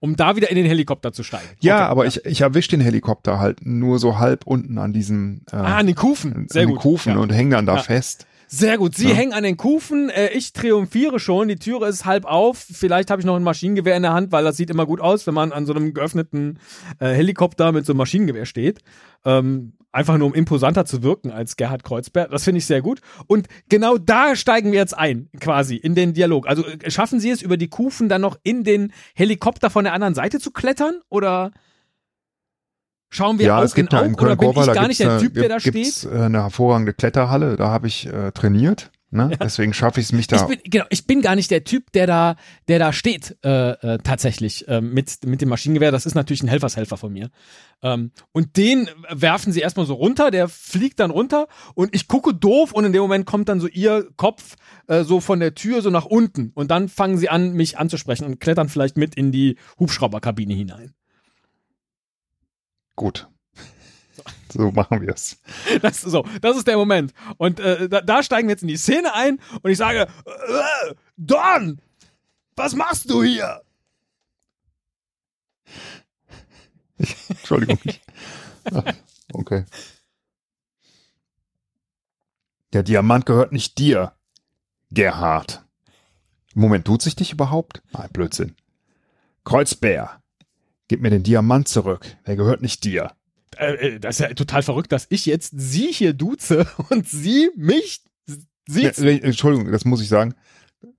um 0.00 0.16
da 0.16 0.34
wieder 0.36 0.48
in 0.50 0.56
den 0.56 0.64
Helikopter 0.66 1.12
zu 1.12 1.22
steigen. 1.22 1.46
ja, 1.60 1.76
Okay, 1.76 1.84
aber 1.90 2.06
ich, 2.06 2.24
ich 2.24 2.40
erwisch 2.40 2.68
den 2.68 2.80
Helikopter 2.80 3.38
halt 3.38 3.66
nur 3.66 3.98
so 3.98 4.18
halb 4.18 4.46
unten 4.46 4.78
an 4.78 4.92
diesem 4.92 5.42
äh, 5.52 5.56
Ah, 5.56 5.76
an 5.78 5.86
den 5.86 5.94
Kufen. 5.94 6.32
an 6.34 6.46
Sehr 6.48 6.62
den 6.62 6.70
gut. 6.70 6.80
Kufen 6.80 7.12
Ja. 7.14 7.18
und 7.18 7.30
häng 7.32 7.50
dann 7.50 7.66
da 7.66 7.76
Ja. 7.76 7.82
fest. 7.82 8.26
Sehr 8.48 8.76
gut. 8.76 8.94
Sie 8.94 9.08
Ja. 9.08 9.14
hängen 9.14 9.32
an 9.32 9.44
den 9.44 9.56
Kufen. 9.56 10.10
Äh, 10.10 10.28
ich 10.30 10.52
triumphiere 10.52 11.18
schon. 11.20 11.48
Die 11.48 11.56
Türe 11.56 11.88
ist 11.88 12.04
halb 12.04 12.26
auf. 12.26 12.58
Vielleicht 12.70 13.10
habe 13.10 13.20
ich 13.20 13.24
noch 13.26 13.36
ein 13.36 13.42
Maschinengewehr 13.42 13.96
in 13.96 14.02
der 14.02 14.12
Hand, 14.12 14.30
weil 14.30 14.44
das 14.44 14.58
sieht 14.58 14.68
immer 14.68 14.84
gut 14.84 15.00
aus, 15.00 15.26
wenn 15.26 15.32
man 15.34 15.52
an 15.52 15.64
so 15.64 15.72
einem 15.74 15.94
geöffneten 15.94 16.58
äh, 16.98 17.12
Helikopter 17.14 17.72
mit 17.72 17.86
so 17.86 17.92
einem 17.92 17.98
Maschinengewehr 17.98 18.44
steht. 18.44 18.80
Ähm, 19.24 19.72
einfach 19.92 20.16
nur 20.18 20.26
um 20.28 20.34
imposanter 20.34 20.84
zu 20.86 21.02
wirken 21.02 21.30
als 21.30 21.56
Gerhard 21.56 21.84
Kreuzberg. 21.84 22.30
Das 22.30 22.44
finde 22.44 22.58
ich 22.58 22.66
sehr 22.66 22.80
gut. 22.82 23.00
Und 23.26 23.46
genau 23.68 23.98
da 23.98 24.34
steigen 24.34 24.72
wir 24.72 24.78
jetzt 24.78 24.96
ein, 24.96 25.28
quasi, 25.38 25.76
in 25.76 25.94
den 25.94 26.14
Dialog. 26.14 26.48
Also 26.48 26.66
äh, 26.66 26.90
schaffen 26.90 27.20
Sie 27.20 27.30
es 27.30 27.42
über 27.42 27.56
die 27.58 27.68
Kufen 27.68 28.08
dann 28.08 28.22
noch 28.22 28.38
in 28.42 28.64
den 28.64 28.92
Helikopter 29.14 29.68
von 29.70 29.84
der 29.84 29.92
anderen 29.92 30.14
Seite 30.14 30.40
zu 30.40 30.50
klettern? 30.50 31.00
Oder 31.10 31.52
schauen 33.10 33.38
wir 33.38 33.46
ja, 33.46 33.58
Aug 33.58 33.64
es 33.64 33.74
gibt 33.74 33.92
in 33.92 33.98
ja 33.98 34.04
Aug? 34.04 34.08
in 34.08 34.14
Oder 34.18 34.36
bin 34.36 34.50
ich 34.50 34.72
gar 34.72 34.88
nicht 34.88 35.00
der 35.00 35.18
gibt's 35.18 35.22
Typ, 35.22 35.34
der 35.34 35.48
da 35.48 35.54
eine- 35.56 35.60
steht? 35.60 36.04
äh, 36.10 36.16
eine 36.24 36.42
hervorragende 36.42 36.94
Kletterhalle, 36.94 37.56
da 37.56 37.68
habe 37.68 37.86
ich 37.86 38.06
äh, 38.06 38.32
trainiert. 38.32 38.90
Ne? 39.12 39.30
Deswegen 39.42 39.74
schaffe 39.74 40.00
ich 40.00 40.06
es 40.06 40.12
mich 40.12 40.26
da. 40.26 40.36
Ich 40.36 40.46
bin, 40.46 40.58
genau, 40.64 40.86
ich 40.88 41.06
bin 41.06 41.20
gar 41.20 41.36
nicht 41.36 41.50
der 41.50 41.64
Typ, 41.64 41.92
der 41.92 42.06
da, 42.06 42.36
der 42.68 42.78
da 42.78 42.94
steht, 42.94 43.36
äh, 43.44 43.72
äh, 43.72 43.98
tatsächlich, 43.98 44.66
äh, 44.68 44.80
mit, 44.80 45.26
mit 45.26 45.42
dem 45.42 45.50
Maschinengewehr. 45.50 45.92
Das 45.92 46.06
ist 46.06 46.14
natürlich 46.14 46.42
ein 46.42 46.48
Helfershelfer 46.48 46.96
von 46.96 47.12
mir. 47.12 47.28
Ähm, 47.82 48.12
und 48.32 48.56
den 48.56 48.88
werfen 49.10 49.52
sie 49.52 49.60
erstmal 49.60 49.84
so 49.84 49.94
runter, 49.94 50.30
der 50.30 50.48
fliegt 50.48 50.98
dann 50.98 51.10
runter 51.10 51.48
und 51.74 51.94
ich 51.94 52.08
gucke 52.08 52.32
doof 52.32 52.72
und 52.72 52.86
in 52.86 52.94
dem 52.94 53.02
Moment 53.02 53.26
kommt 53.26 53.50
dann 53.50 53.60
so 53.60 53.68
ihr 53.68 54.08
Kopf 54.16 54.56
äh, 54.86 55.04
so 55.04 55.20
von 55.20 55.40
der 55.40 55.54
Tür 55.54 55.82
so 55.82 55.90
nach 55.90 56.06
unten 56.06 56.50
und 56.54 56.70
dann 56.70 56.88
fangen 56.88 57.18
sie 57.18 57.28
an, 57.28 57.52
mich 57.52 57.76
anzusprechen 57.76 58.24
und 58.24 58.40
klettern 58.40 58.70
vielleicht 58.70 58.96
mit 58.96 59.14
in 59.14 59.30
die 59.30 59.58
Hubschrauberkabine 59.78 60.54
hinein. 60.54 60.94
Gut. 62.96 63.28
So 64.52 64.70
machen 64.70 65.00
wir 65.00 65.14
es. 65.14 65.38
Das, 65.80 66.00
so, 66.00 66.26
das 66.40 66.56
ist 66.56 66.66
der 66.66 66.76
Moment. 66.76 67.14
Und 67.38 67.58
äh, 67.60 67.88
da, 67.88 68.02
da 68.02 68.22
steigen 68.22 68.48
wir 68.48 68.52
jetzt 68.52 68.62
in 68.62 68.68
die 68.68 68.76
Szene 68.76 69.14
ein 69.14 69.40
und 69.62 69.70
ich 69.70 69.78
sage, 69.78 70.02
äh, 70.26 70.94
Don, 71.16 71.80
was 72.56 72.74
machst 72.74 73.08
du 73.08 73.22
hier? 73.22 73.62
Entschuldigung. 77.28 77.78
Ah, 78.70 78.92
okay. 79.32 79.64
Der 82.72 82.82
Diamant 82.82 83.26
gehört 83.26 83.52
nicht 83.52 83.78
dir, 83.78 84.12
Gerhard. 84.90 85.64
Moment, 86.54 86.86
tut 86.86 87.02
sich 87.02 87.16
dich 87.16 87.32
überhaupt? 87.32 87.82
Nein, 87.92 88.10
Blödsinn. 88.12 88.54
Kreuzbär, 89.44 90.22
gib 90.88 91.00
mir 91.00 91.10
den 91.10 91.22
Diamant 91.22 91.68
zurück. 91.68 92.04
Der 92.26 92.36
gehört 92.36 92.60
nicht 92.62 92.84
dir. 92.84 93.12
Äh, 93.62 93.74
äh, 93.94 94.00
das 94.00 94.20
ist 94.20 94.28
ja 94.28 94.34
total 94.34 94.62
verrückt, 94.62 94.92
dass 94.92 95.06
ich 95.08 95.26
jetzt 95.26 95.52
sie 95.56 95.92
hier 95.92 96.12
duze 96.12 96.66
und 96.90 97.08
sie 97.08 97.50
mich 97.56 98.02
Ja, 98.28 98.34
sieht. 98.92 98.98
äh, 98.98 99.18
Entschuldigung, 99.18 99.70
das 99.72 99.84
muss 99.84 100.02
ich 100.02 100.08
sagen. 100.08 100.34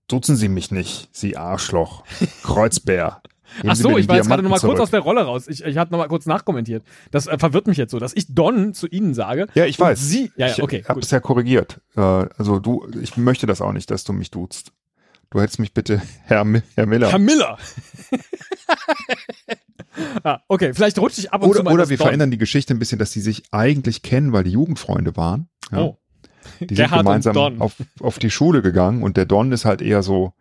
Duzen 0.07 0.35
Sie 0.35 0.49
mich 0.49 0.69
nicht, 0.69 1.09
Sie 1.11 1.37
Arschloch. 1.37 2.03
Kreuzbär. 2.43 3.21
Geben 3.57 3.69
Ach 3.69 3.75
so, 3.75 3.97
ich 3.97 4.07
war 4.07 4.15
jetzt 4.17 4.27
gerade 4.27 4.41
Diamanten 4.41 4.43
noch 4.43 4.61
mal 4.61 4.67
kurz 4.67 4.79
aus 4.79 4.91
der 4.91 4.99
Rolle 5.01 5.21
raus. 5.21 5.47
Ich, 5.47 5.63
ich 5.63 5.77
hatte 5.77 5.91
noch 5.91 5.99
mal 5.99 6.07
kurz 6.07 6.25
nachkommentiert. 6.25 6.83
Das 7.11 7.27
äh, 7.27 7.37
verwirrt 7.37 7.67
mich 7.67 7.77
jetzt 7.77 7.91
so, 7.91 7.99
dass 7.99 8.13
ich 8.13 8.25
Don 8.33 8.73
zu 8.73 8.87
Ihnen 8.87 9.13
sage. 9.13 9.47
Ja, 9.53 9.65
ich 9.65 9.79
weiß. 9.79 9.99
Sie, 9.99 10.31
ja, 10.35 10.47
ja, 10.47 10.53
ich 10.53 10.63
okay, 10.63 10.83
habe 10.83 10.95
gut. 10.95 11.03
es 11.05 11.11
ja 11.11 11.19
korrigiert. 11.19 11.79
Äh, 11.95 12.01
also 12.01 12.59
du, 12.59 12.87
ich 13.01 13.15
möchte 13.15 13.45
das 13.45 13.61
auch 13.61 13.71
nicht, 13.71 13.91
dass 13.91 14.03
du 14.03 14.13
mich 14.13 14.31
duzt. 14.31 14.71
Du 15.29 15.39
hättest 15.41 15.59
mich 15.59 15.73
bitte 15.73 16.01
Herr, 16.25 16.45
Herr 16.75 16.85
Miller. 16.85 17.09
Herr 17.11 17.19
Miller. 17.19 17.57
ah, 20.23 20.39
okay, 20.47 20.73
vielleicht 20.73 20.99
rutsche 20.99 21.21
ich 21.21 21.33
ab 21.33 21.43
und 21.43 21.51
zu 21.51 21.55
oder 21.55 21.63
mal 21.63 21.71
in 21.71 21.75
oder 21.75 21.89
wir 21.89 21.97
Don. 21.97 22.07
verändern 22.07 22.31
die 22.31 22.37
Geschichte 22.37 22.73
ein 22.73 22.79
bisschen, 22.79 22.99
dass 22.99 23.11
die 23.11 23.21
sich 23.21 23.43
eigentlich 23.51 24.01
kennen, 24.01 24.33
weil 24.33 24.43
die 24.43 24.51
Jugendfreunde 24.51 25.15
waren. 25.15 25.49
Ja. 25.71 25.81
Oh. 25.81 25.97
Die 26.59 26.75
sind 26.75 26.85
Gerhard 26.85 26.99
und 26.99 27.05
gemeinsam 27.05 27.61
auf, 27.61 27.75
auf 27.99 28.19
die 28.19 28.29
Schule 28.29 28.61
gegangen 28.61 29.03
und 29.03 29.17
der 29.17 29.25
Don 29.25 29.51
ist 29.51 29.65
halt 29.65 29.81
eher 29.81 30.03
so, 30.03 30.33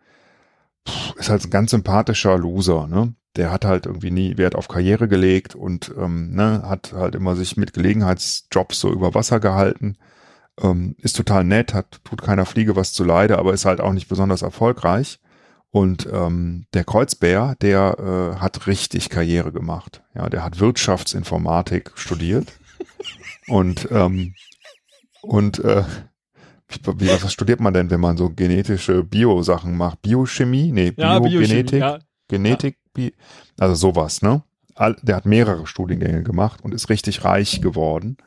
ist 1.17 1.29
halt 1.29 1.45
ein 1.45 1.49
ganz 1.49 1.71
sympathischer 1.71 2.37
Loser, 2.37 2.87
ne? 2.87 3.13
Der 3.35 3.51
hat 3.51 3.65
halt 3.65 3.87
irgendwie 3.87 4.11
nie 4.11 4.37
Wert 4.37 4.53
auf 4.53 4.67
Karriere 4.67 5.07
gelegt 5.07 5.55
und 5.55 5.91
ähm, 5.97 6.35
ne, 6.35 6.61
hat 6.67 6.93
halt 6.93 7.15
immer 7.15 7.35
sich 7.35 7.57
mit 7.57 7.73
Gelegenheitsjobs 7.73 8.79
so 8.79 8.91
über 8.91 9.15
Wasser 9.15 9.39
gehalten. 9.39 9.97
Ähm, 10.61 10.95
ist 10.99 11.15
total 11.15 11.43
nett, 11.43 11.73
hat, 11.73 12.01
tut 12.03 12.21
keiner 12.21 12.45
Fliege 12.45 12.75
was 12.75 12.93
zu 12.93 13.03
Leide, 13.03 13.39
aber 13.39 13.53
ist 13.53 13.65
halt 13.65 13.81
auch 13.81 13.93
nicht 13.93 14.07
besonders 14.07 14.43
erfolgreich. 14.43 15.19
Und 15.73 16.07
ähm, 16.13 16.67
der 16.75 16.83
Kreuzbär, 16.83 17.55
der 17.59 18.35
äh, 18.37 18.39
hat 18.39 18.67
richtig 18.67 19.09
Karriere 19.09 19.51
gemacht. 19.51 20.03
Ja, 20.13 20.29
der 20.29 20.43
hat 20.43 20.59
Wirtschaftsinformatik 20.59 21.93
studiert 21.95 22.53
und 23.47 23.87
ähm, 23.89 24.35
und 25.23 25.57
äh, 25.63 25.83
wie, 26.69 27.07
was 27.07 27.33
studiert 27.33 27.59
man 27.59 27.73
denn, 27.73 27.89
wenn 27.89 27.99
man 27.99 28.17
so 28.17 28.29
genetische 28.29 29.03
Bio-Sachen 29.03 29.75
macht? 29.75 30.03
Biochemie? 30.03 30.71
Nee, 30.71 30.93
Ja, 30.95 31.17
Biogenetik, 31.17 31.71
Biochemie, 31.71 31.79
ja. 31.81 31.99
Genetik, 32.27 32.77
Bi 32.93 33.15
also 33.59 33.73
sowas, 33.73 34.21
ne? 34.21 34.43
Der 35.01 35.15
hat 35.15 35.25
mehrere 35.25 35.65
Studiengänge 35.65 36.21
gemacht 36.21 36.61
und 36.61 36.75
ist 36.75 36.89
richtig 36.89 37.23
reich 37.23 37.61
geworden. 37.61 38.17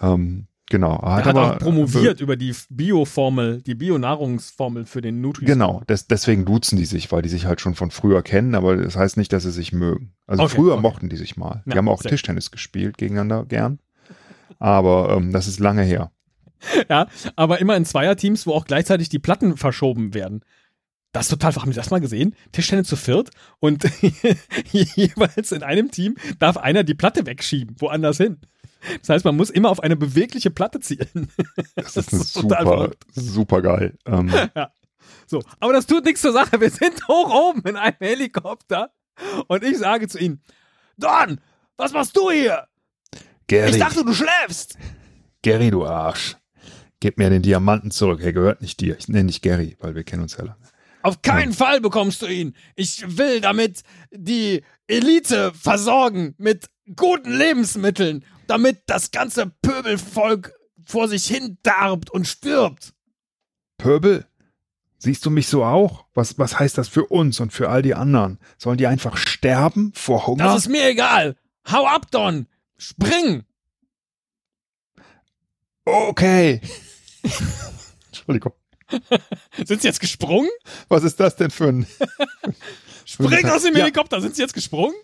Ähm, 0.00 0.48
genau. 0.70 0.98
Er 1.02 1.24
hat 1.24 1.36
auch 1.36 1.58
promoviert 1.58 2.20
über 2.20 2.36
die 2.36 2.54
Bioformel, 2.70 3.62
die 3.62 3.74
Bionahrungsformel 3.74 4.86
für 4.86 5.00
den 5.00 5.20
Nutrient. 5.20 5.48
Genau, 5.48 5.82
des, 5.88 6.06
deswegen 6.06 6.44
duzen 6.44 6.76
die 6.76 6.84
sich, 6.86 7.10
weil 7.12 7.22
die 7.22 7.28
sich 7.28 7.46
halt 7.46 7.60
schon 7.60 7.74
von 7.74 7.90
früher 7.90 8.22
kennen, 8.22 8.54
aber 8.54 8.76
das 8.76 8.96
heißt 8.96 9.16
nicht, 9.16 9.32
dass 9.32 9.44
sie 9.44 9.52
sich 9.52 9.72
mögen. 9.72 10.14
Also 10.26 10.44
Okay, 10.44 10.56
früher 10.56 10.74
okay. 10.74 10.82
mochten 10.82 11.08
die 11.08 11.16
sich 11.16 11.36
mal. 11.36 11.62
Die 11.66 11.70
Ja, 11.70 11.76
haben 11.76 11.88
auch 11.88 12.02
Tischtennis 12.02 12.50
gespielt 12.50 12.98
gegeneinander 12.98 13.44
gern. 13.44 13.78
Aber 14.58 15.16
ähm, 15.16 15.32
das 15.32 15.46
ist 15.46 15.60
lange 15.60 15.82
her. 15.82 16.10
Ja, 16.88 17.08
aber 17.36 17.60
immer 17.60 17.76
in 17.76 17.84
Zweierteams, 17.84 18.46
wo 18.46 18.52
auch 18.52 18.64
gleichzeitig 18.64 19.10
die 19.10 19.18
Platten 19.18 19.58
verschoben 19.58 20.14
werden. 20.14 20.40
Das 21.12 21.26
ist 21.26 21.28
total, 21.28 21.54
haben 21.54 21.70
Sie 21.70 21.76
das 21.76 21.90
mal 21.90 22.00
gesehen? 22.00 22.34
Tischtennis 22.52 22.88
zu 22.88 22.96
viert 22.96 23.30
und 23.60 23.84
jeweils 24.72 25.52
in 25.52 25.62
einem 25.62 25.90
Team 25.90 26.16
darf 26.38 26.56
einer 26.56 26.82
die 26.82 26.94
Platte 26.94 27.26
wegschieben, 27.26 27.76
woanders 27.78 28.16
hin. 28.16 28.38
Das 29.00 29.08
heißt, 29.08 29.24
man 29.24 29.36
muss 29.36 29.50
immer 29.50 29.70
auf 29.70 29.80
eine 29.80 29.96
bewegliche 29.96 30.50
Platte 30.50 30.80
zielen. 30.80 31.28
Das, 31.76 31.96
ist, 31.96 32.12
eine 32.12 32.22
super, 32.22 32.56
verrückt. 32.62 33.04
super 33.14 33.62
geil. 33.62 33.96
Ähm, 34.06 34.32
So, 35.26 35.42
aber 35.60 35.72
das 35.72 35.86
tut 35.86 36.04
nichts 36.04 36.20
zur 36.20 36.32
Sache. 36.32 36.60
Wir 36.60 36.70
sind 36.70 37.08
hoch 37.08 37.50
oben 37.50 37.62
in 37.62 37.76
einem 37.76 37.96
Helikopter 37.98 38.90
und 39.48 39.64
ich 39.64 39.78
sage 39.78 40.08
zu 40.08 40.18
ihnen, 40.18 40.42
Don, 40.96 41.40
was 41.76 41.92
machst 41.92 42.16
du 42.16 42.30
hier? 42.30 42.66
Gary, 43.46 43.70
Ich 43.70 43.78
dachte, 43.78 44.04
du 44.04 44.12
schläfst. 44.12 44.76
Gary, 45.42 45.70
du 45.70 45.84
Arsch. 45.86 46.36
Gib 47.00 47.18
mir 47.18 47.28
den 47.30 47.42
Diamanten 47.42 47.90
zurück. 47.90 48.20
Er 48.22 48.32
gehört 48.32 48.62
nicht 48.62 48.80
dir. 48.80 48.96
Ich 48.98 49.08
nenne 49.08 49.26
dich 49.26 49.42
Gary, 49.42 49.76
weil 49.80 49.94
wir 49.94 50.04
kennen 50.04 50.22
uns 50.22 50.36
ja 50.36 50.44
lange. 50.44 50.56
Auf 51.02 51.20
keinen 51.20 51.52
Fall 51.52 51.80
bekommst 51.82 52.22
du 52.22 52.26
ihn. 52.26 52.54
Ich 52.76 53.18
will 53.18 53.42
damit 53.42 53.82
die 54.10 54.62
Elite 54.86 55.52
versorgen 55.52 56.34
mit 56.38 56.70
guten 56.96 57.30
Lebensmitteln, 57.30 58.24
damit 58.46 58.82
das 58.86 59.10
ganze 59.10 59.46
Pöbelvolk 59.62 60.52
vor 60.86 61.08
sich 61.08 61.26
hin 61.26 61.58
darbt 61.62 62.10
und 62.10 62.26
stirbt. 62.26 62.94
Pöbel, 63.78 64.26
siehst 64.98 65.24
du 65.26 65.30
mich 65.30 65.48
so 65.48 65.64
auch? 65.64 66.04
Was, 66.14 66.38
was 66.38 66.58
heißt 66.58 66.78
das 66.78 66.88
für 66.88 67.06
uns 67.06 67.40
und 67.40 67.52
für 67.52 67.68
all 67.70 67.82
die 67.82 67.94
anderen? 67.94 68.38
Sollen 68.58 68.78
die 68.78 68.86
einfach 68.86 69.16
sterben 69.16 69.92
vor 69.94 70.26
Hunger? 70.26 70.44
Das 70.44 70.56
ist 70.62 70.68
mir 70.68 70.88
egal. 70.88 71.36
Hau 71.70 71.86
ab, 71.86 72.10
Don. 72.10 72.46
Spring. 72.76 73.44
okay. 75.84 76.60
Entschuldigung. 78.08 78.52
Sind 79.64 79.80
sie 79.80 79.88
jetzt 79.88 80.00
gesprungen? 80.00 80.50
Was 80.88 81.04
ist 81.04 81.18
das 81.18 81.36
denn 81.36 81.50
für 81.50 81.68
ein... 81.68 81.86
Spring 83.06 83.46
aus 83.46 83.62
dem 83.62 83.74
Ja. 83.74 83.80
Helikopter. 83.82 84.20
Sind 84.20 84.34
sie 84.34 84.42
jetzt 84.42 84.54
gesprungen? 84.54 84.94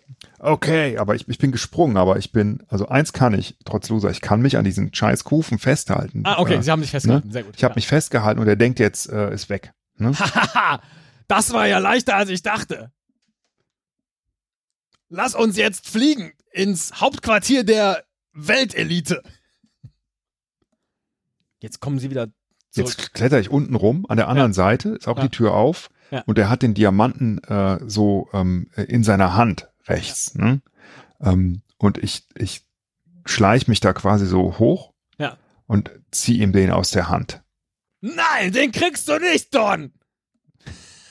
Okay, 0.43 0.97
aber 0.97 1.13
ich, 1.13 1.27
ich 1.29 1.37
bin 1.37 1.51
gesprungen, 1.51 1.97
aber 1.97 2.17
ich 2.17 2.31
bin, 2.31 2.63
also 2.67 2.87
eins 2.87 3.13
kann 3.13 3.35
ich, 3.35 3.57
trotz 3.63 3.89
Loser, 3.89 4.09
ich 4.09 4.21
kann 4.21 4.41
mich 4.41 4.57
an 4.57 4.65
diesen 4.65 4.91
scheiß 4.91 5.23
Kufen 5.23 5.59
festhalten. 5.59 6.23
Ah, 6.25 6.39
okay. 6.39 6.55
Äh, 6.55 6.63
Sie 6.63 6.71
haben 6.71 6.81
sich 6.81 6.89
festgehalten. 6.89 7.31
Sehr 7.31 7.43
gut. 7.43 7.53
ich 7.55 7.63
habe 7.63 7.75
mich 7.75 7.85
festgehalten 7.87 8.41
und 8.41 8.47
er 8.47 8.55
denkt 8.55 8.79
jetzt, 8.79 9.07
äh, 9.09 9.31
ist 9.33 9.49
weg. 9.49 9.71
Ne? 9.97 10.13
Das 11.27 11.53
war 11.53 11.65
ja 11.65 11.77
leichter, 11.77 12.17
als 12.17 12.29
ich 12.29 12.41
dachte. 12.41 12.91
Lass 15.07 15.33
uns 15.33 15.55
jetzt 15.55 15.87
fliegen 15.87 16.33
ins 16.51 16.99
Hauptquartier 16.99 17.63
der 17.63 18.03
Weltelite. 18.33 19.21
Jetzt 21.61 21.79
kommen 21.79 21.99
sie 21.99 22.09
wieder 22.09 22.27
zurück. 22.71 22.89
Jetzt 22.89 23.13
kletter 23.13 23.39
ich 23.39 23.49
unten 23.49 23.75
rum, 23.75 24.05
an 24.09 24.17
der 24.17 24.27
anderen 24.27 24.51
Seite 24.53 24.89
ist 24.89 25.07
auch 25.07 25.17
Ja. 25.17 25.23
die 25.23 25.29
Tür 25.29 25.53
auf 25.53 25.89
Ja. 26.09 26.21
und 26.25 26.37
er 26.37 26.49
hat 26.49 26.63
den 26.63 26.73
Diamanten 26.73 27.37
äh, 27.43 27.79
so 27.87 28.27
ähm, 28.33 28.69
in 28.75 29.03
seiner 29.05 29.33
Hand 29.35 29.69
rechts. 29.87 30.35
Ne? 30.35 30.61
Ähm, 31.21 31.61
und 31.77 31.97
ich, 31.97 32.23
ich 32.35 32.61
schleich 33.25 33.67
mich 33.67 33.79
da 33.79 33.93
quasi 33.93 34.25
so 34.25 34.57
hoch 34.59 34.93
Ja. 35.17 35.37
und 35.67 35.91
zieh 36.11 36.39
ihm 36.41 36.51
den 36.51 36.71
aus 36.71 36.91
der 36.91 37.09
Hand. 37.09 37.41
Nein, 38.01 38.51
den 38.51 38.71
kriegst 38.71 39.07
du 39.07 39.17
nicht, 39.19 39.53
Don. 39.53 39.93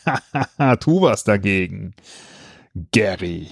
Tu 0.81 1.01
was 1.01 1.25
dagegen. 1.25 1.95
Gary. 2.93 3.49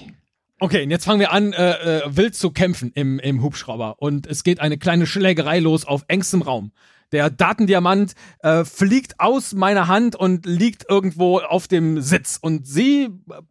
Okay, 0.60 0.82
und 0.82 0.90
jetzt 0.90 1.04
fangen 1.04 1.20
wir 1.20 1.30
an, 1.32 1.52
äh, 1.52 1.98
äh, 1.98 2.02
wild 2.16 2.34
zu 2.34 2.50
kämpfen 2.50 2.90
im, 2.94 3.18
im 3.20 3.42
Hubschrauber. 3.42 4.00
Und 4.02 4.26
es 4.26 4.42
geht 4.42 4.58
eine 4.60 4.76
kleine 4.78 5.06
Schlägerei 5.06 5.60
los 5.60 5.84
auf 5.84 6.04
engstem 6.08 6.42
Raum. 6.42 6.72
Der 7.12 7.30
Datendiamant 7.30 8.14
äh, 8.40 8.64
fliegt 8.64 9.18
aus 9.18 9.54
meiner 9.54 9.88
Hand 9.88 10.14
und 10.14 10.44
liegt 10.44 10.84
irgendwo 10.90 11.38
auf 11.40 11.66
dem 11.66 12.00
Sitz. 12.02 12.38
Und 12.40 12.66
sie 12.66 13.08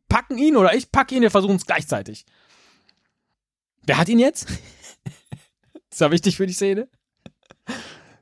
packen 0.10 0.38
ihn 0.38 0.56
oder 0.56 0.76
ich 0.76 0.92
packe 0.92 1.16
ihn, 1.16 1.22
wir 1.24 1.32
versuchen 1.32 1.56
es 1.56 1.66
gleichzeitig. 1.66 2.26
Wer 3.86 3.98
hat 3.98 4.10
ihn 4.10 4.20
jetzt? 4.20 4.48
ist 5.92 6.02
ja 6.02 6.12
wichtig 6.12 6.38
für 6.38 6.46
die 6.46 6.54
Szene. 6.54 6.88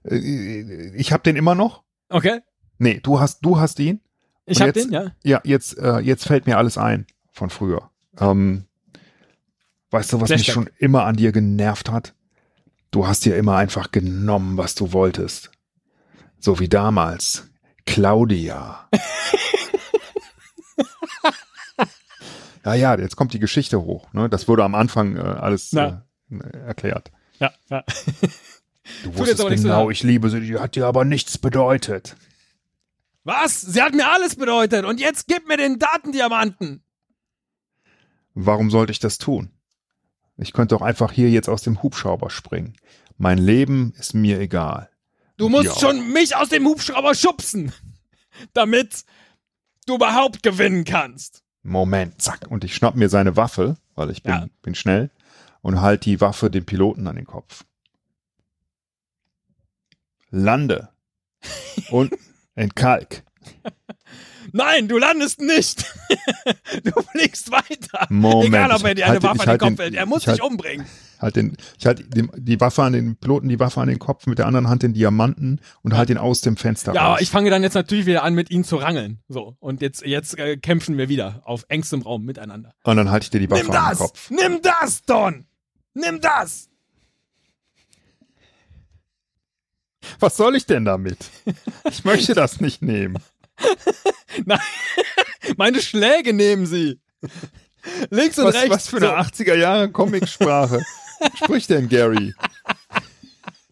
Äh, 0.04 0.92
Ich 0.96 1.12
hab 1.12 1.24
den 1.24 1.36
immer 1.36 1.56
noch? 1.56 1.84
Okay, 2.10 2.42
Nee, 2.78 3.00
du 3.02 3.20
hast, 3.22 3.40
du 3.46 3.58
hast 3.60 3.80
ihn. 3.80 4.02
ich 4.46 4.58
Und 4.62 4.68
hab 4.68 4.76
jetzt- 4.76 4.86
den, 4.88 4.94
ja. 4.94 5.12
Ja, 5.24 5.42
jetzt, 5.44 5.78
äh, 5.78 6.00
jetzt 6.00 6.26
fällt 6.26 6.46
mir 6.46 6.58
alles 6.58 6.78
ein 6.78 7.06
von 7.32 7.50
früher. 7.50 7.90
Ähm, 8.20 8.66
weißt 9.92 10.12
du, 10.14 10.22
was 10.22 10.30
mich 10.30 10.44
Flashback. 10.46 10.54
schon 10.54 10.70
immer 10.78 11.04
an 11.06 11.16
dir 11.18 11.32
genervt 11.32 11.90
hat? 11.92 12.15
Du 12.92 13.08
hast 13.08 13.26
dir 13.26 13.36
immer 13.36 13.56
einfach 13.58 13.92
genommen, 13.92 14.58
was 14.58 14.76
du 14.76 14.94
wolltest. 14.94 15.52
So 16.40 16.60
wie 16.60 16.70
damals. 16.70 17.48
Claudia. 17.86 18.90
ja, 22.66 22.74
ja, 22.74 22.98
jetzt 22.98 23.16
kommt 23.16 23.34
die 23.34 23.40
Geschichte 23.40 23.82
hoch. 23.82 24.12
Ne? 24.14 24.30
Das 24.30 24.48
wurde 24.48 24.64
am 24.64 24.76
Anfang 24.76 25.18
äh, 25.18 25.20
alles 25.20 25.74
äh, 25.74 25.94
Na. 26.30 26.46
erklärt. 26.66 27.12
Ja, 27.40 27.52
ja. 27.70 27.84
Du 29.04 29.18
wusstest 29.18 29.64
genau, 29.64 29.90
ich 29.90 30.04
liebe 30.04 30.30
sie, 30.30 30.42
die 30.42 30.58
hat 30.58 30.76
dir 30.76 30.86
aber 30.86 31.06
nichts 31.06 31.38
bedeutet. 31.38 32.16
Was? 33.24 33.62
Sie 33.62 33.82
hat 33.82 33.94
mir 33.94 34.08
alles 34.12 34.36
bedeutet. 34.36 34.86
Und 34.86 35.00
jetzt 35.00 35.28
gib 35.28 35.48
mir 35.48 35.58
den 35.58 35.80
Datendiamanten. 35.80 36.84
Warum 38.36 38.70
sollte 38.70 38.92
ich 38.92 39.00
das 39.00 39.18
tun? 39.18 39.50
Ich 40.38 40.54
könnte 40.54 40.76
doch 40.76 40.82
einfach 40.82 41.12
hier 41.12 41.30
jetzt 41.30 41.48
aus 41.50 41.62
dem 41.62 41.82
Hubschrauber 41.82 42.30
springen. 42.30 42.76
Mein 43.18 43.38
Leben 43.38 43.94
ist 43.98 44.14
mir 44.14 44.40
egal. 44.40 44.90
Du 45.38 45.50
musst 45.50 45.66
Ja. 45.66 45.76
schon 45.80 46.12
mich 46.12 46.36
aus 46.36 46.50
dem 46.50 46.66
Hubschrauber 46.66 47.16
schubsen, 47.16 47.72
damit 48.54 49.06
du 49.86 49.96
überhaupt 49.96 50.44
gewinnen 50.44 50.84
kannst. 50.84 51.44
Moment, 51.64 52.22
zack. 52.22 52.48
Und 52.50 52.64
ich 52.64 52.76
schnapp 52.76 52.96
mir 52.96 53.10
seine 53.10 53.36
Waffe, 53.38 53.78
weil 53.96 54.10
ich 54.12 54.24
bin, 54.24 54.34
Ja. 54.34 54.48
bin 54.62 54.76
schnell, 54.76 55.10
und 55.62 55.82
halt 55.82 56.06
die 56.06 56.22
Waffe 56.22 56.52
dem 56.52 56.66
Piloten 56.66 57.08
an 57.08 57.16
den 57.16 57.26
Kopf. 57.26 57.64
Lande. 60.30 60.90
Und 61.90 62.14
entkalk. 62.56 63.24
Nein, 64.58 64.88
du 64.88 64.98
landest 64.98 65.42
nicht. 65.42 65.84
du 66.86 66.92
fliegst 67.12 67.52
weiter. 67.52 68.08
Moment, 68.10 68.46
Egal, 68.56 68.72
ob 68.72 68.84
er 68.86 68.96
dir 68.96 69.04
eine 69.06 69.14
halt- 69.16 69.24
Waffe 69.24 69.32
an 69.34 69.38
den 69.40 69.48
halt 69.50 69.60
Kopf 69.60 69.70
den- 69.72 69.78
hält. 69.80 69.96
Er 69.96 70.06
muss 70.06 70.26
halt- 70.26 70.38
dich 70.38 70.44
umbringen. 70.46 70.86
Halt 71.20 71.36
den, 71.36 71.58
ich 71.78 71.86
halte 71.86 72.04
die, 72.06 72.60
Waffe 72.62 72.84
an 72.84 72.94
den 72.94 73.18
Piloten, 73.18 73.50
die 73.50 73.60
Waffe 73.60 73.82
an 73.82 73.90
den 73.90 74.00
Kopf, 74.00 74.28
mit 74.28 74.38
der 74.40 74.48
anderen 74.48 74.70
Hand 74.70 74.84
den 74.84 74.94
Diamanten 74.94 75.60
und 75.82 75.98
halt 75.98 76.10
ihn 76.10 76.18
aus 76.18 76.40
dem 76.40 76.56
Fenster 76.56 76.94
Ja, 76.94 77.02
raus. 77.02 77.10
aber 77.14 77.22
ich 77.22 77.30
fange 77.30 77.50
dann 77.50 77.64
jetzt 77.64 77.74
natürlich 77.74 78.06
wieder 78.06 78.24
an, 78.24 78.34
mit 78.34 78.50
ihnen 78.50 78.64
zu 78.64 78.78
rangeln. 78.78 79.20
So. 79.28 79.58
Und 79.60 79.82
jetzt, 79.82 80.06
jetzt 80.06 80.38
äh, 80.40 80.56
kämpfen 80.56 80.98
wir 80.98 81.10
wieder 81.10 81.42
auf 81.44 81.66
engstem 81.68 82.02
Raum 82.02 82.24
miteinander. 82.24 82.74
und 82.84 82.96
dann 82.96 83.12
halte 83.12 83.26
ich 83.26 83.30
dir 83.32 83.40
die 83.42 83.50
Waffe 83.52 83.64
Nimm 83.64 83.72
an 83.72 83.84
den 83.84 83.90
das! 83.90 83.98
Kopf. 84.00 84.30
Nimm 84.30 84.62
das, 84.62 85.02
Don! 85.04 85.46
Nimm 85.94 86.22
das! 86.22 86.70
Was 90.20 90.38
soll 90.38 90.56
ich 90.56 90.66
denn 90.66 90.86
damit? 90.86 91.18
Ich 91.90 92.06
möchte 92.06 92.34
das 92.36 92.62
nicht 92.62 92.82
nehmen. 92.82 93.18
Nein, 94.46 94.60
meine 95.58 95.82
Schläge 95.82 96.34
nehmen 96.34 96.66
sie. 96.66 97.00
Links 98.10 98.38
und 98.40 98.46
Was, 98.46 98.56
rechts. 98.56 98.70
was 98.70 98.88
für 98.88 98.98
eine 98.98 99.08
so. 99.08 99.14
80er 99.14 99.56
Jahre 99.56 99.92
Comicsprache 99.92 100.84
spricht 101.36 101.70
denn 101.70 101.88
Gary? 101.90 102.34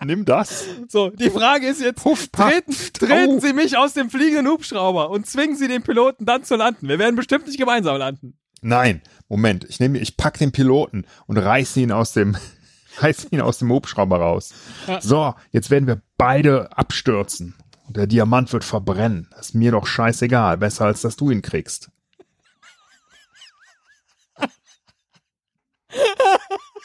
Nimm 0.05 0.25
das. 0.25 0.65
So, 0.89 1.09
die 1.09 1.29
Frage 1.29 1.67
ist 1.67 1.81
jetzt, 1.81 2.03
Puff, 2.03 2.31
paff, 2.31 2.51
treten, 2.51 2.75
treten. 2.93 3.39
Sie 3.41 3.53
mich 3.53 3.77
aus 3.77 3.93
dem 3.93 4.09
fliegenden 4.09 4.47
Hubschrauber 4.47 5.09
und 5.09 5.25
zwingen 5.27 5.55
Sie 5.55 5.67
den 5.67 5.81
Piloten 5.81 6.25
dann 6.25 6.43
zu 6.43 6.55
landen. 6.55 6.87
Wir 6.87 6.99
werden 6.99 7.15
bestimmt 7.15 7.47
nicht 7.47 7.57
gemeinsam 7.57 7.97
landen. 7.97 8.37
Nein, 8.61 9.01
Moment. 9.29 9.65
Ich 9.65 9.79
nehme, 9.79 9.99
ich 9.99 10.17
pack 10.17 10.37
den 10.37 10.51
Piloten 10.51 11.05
und 11.25 11.37
reiße 11.37 11.79
ihn 11.79 11.91
aus 11.91 12.13
dem, 12.13 12.35
reiße 12.97 13.27
ihn 13.31 13.41
aus 13.41 13.59
dem 13.59 13.71
Hubschrauber 13.71 14.17
raus. 14.17 14.53
So, 14.99 15.35
jetzt 15.51 15.69
werden 15.69 15.87
wir 15.87 16.01
beide 16.17 16.75
abstürzen. 16.77 17.55
Der 17.95 18.07
Diamant 18.07 18.51
wird 18.51 18.63
verbrennen. 18.63 19.27
Das 19.31 19.49
ist 19.49 19.53
mir 19.55 19.71
doch 19.71 19.85
scheißegal. 19.85 20.57
Besser 20.57 20.85
als 20.85 21.01
dass 21.01 21.15
du 21.15 21.29
ihn 21.29 21.41
kriegst. 21.43 21.89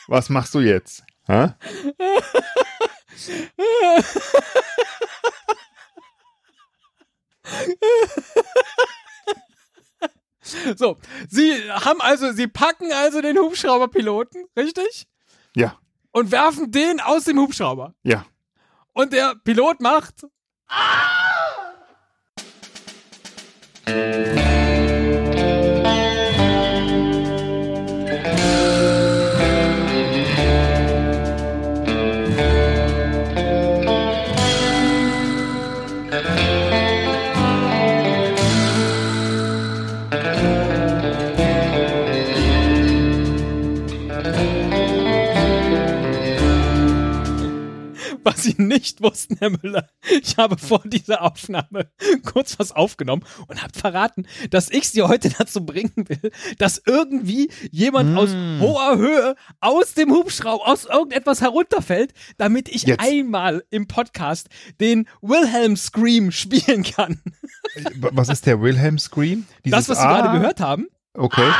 Was 0.06 0.28
machst 0.28 0.54
du 0.54 0.60
jetzt? 0.60 1.02
Hä? 1.26 1.52
So, 10.76 10.96
Sie 11.28 11.70
haben 11.70 12.00
also, 12.00 12.32
Sie 12.32 12.46
packen 12.46 12.90
also 12.92 13.20
den 13.20 13.36
Hubschrauberpiloten, 13.38 14.46
richtig? 14.56 15.06
Ja, 15.54 15.78
Und 16.12 16.30
werfen 16.30 16.70
den 16.70 17.00
aus 17.00 17.24
dem 17.24 17.38
Hubschrauber. 17.38 17.94
ja. 18.02 18.24
Und 18.94 19.12
der 19.12 19.36
Pilot 19.44 19.80
macht. 19.80 20.26
Ah! 20.70 21.74
Was 48.38 48.44
Sie 48.44 48.54
nicht 48.62 49.02
wussten, 49.02 49.36
Herr 49.40 49.50
Müller, 49.50 49.88
ich 50.22 50.36
habe 50.36 50.56
vor 50.58 50.80
dieser 50.84 51.22
Aufnahme 51.22 51.90
kurz 52.24 52.56
was 52.58 52.70
aufgenommen 52.70 53.24
und 53.48 53.62
habe 53.62 53.76
verraten, 53.76 54.26
dass 54.50 54.70
ich 54.70 54.88
Sie 54.90 55.02
heute 55.02 55.28
dazu 55.30 55.66
bringen 55.66 55.92
will, 55.96 56.30
dass 56.58 56.80
irgendwie 56.86 57.50
jemand 57.72 58.16
aus 58.16 58.30
hoher 58.60 58.96
Höhe 58.96 59.34
aus 59.60 59.94
dem 59.94 60.12
Hubschrauber, 60.12 60.68
aus 60.68 60.84
irgendetwas 60.84 61.40
herunterfällt, 61.40 62.12
damit 62.36 62.68
ich 62.68 62.82
Jetzt. 62.84 63.00
einmal 63.00 63.64
im 63.70 63.88
Podcast 63.88 64.48
den 64.80 65.08
Wilhelm 65.20 65.76
Scream 65.76 66.30
spielen 66.30 66.84
kann. 66.84 67.20
Was 68.12 68.28
ist 68.28 68.46
der 68.46 68.60
Wilhelm 68.62 68.98
Scream? 69.00 69.46
Dieses 69.64 69.86
das, 69.86 69.88
was 69.88 69.98
Sie 70.00 70.06
Ah, 70.06 70.20
gerade 70.20 70.38
gehört 70.38 70.60
haben. 70.60 70.86
Okay. 71.14 71.50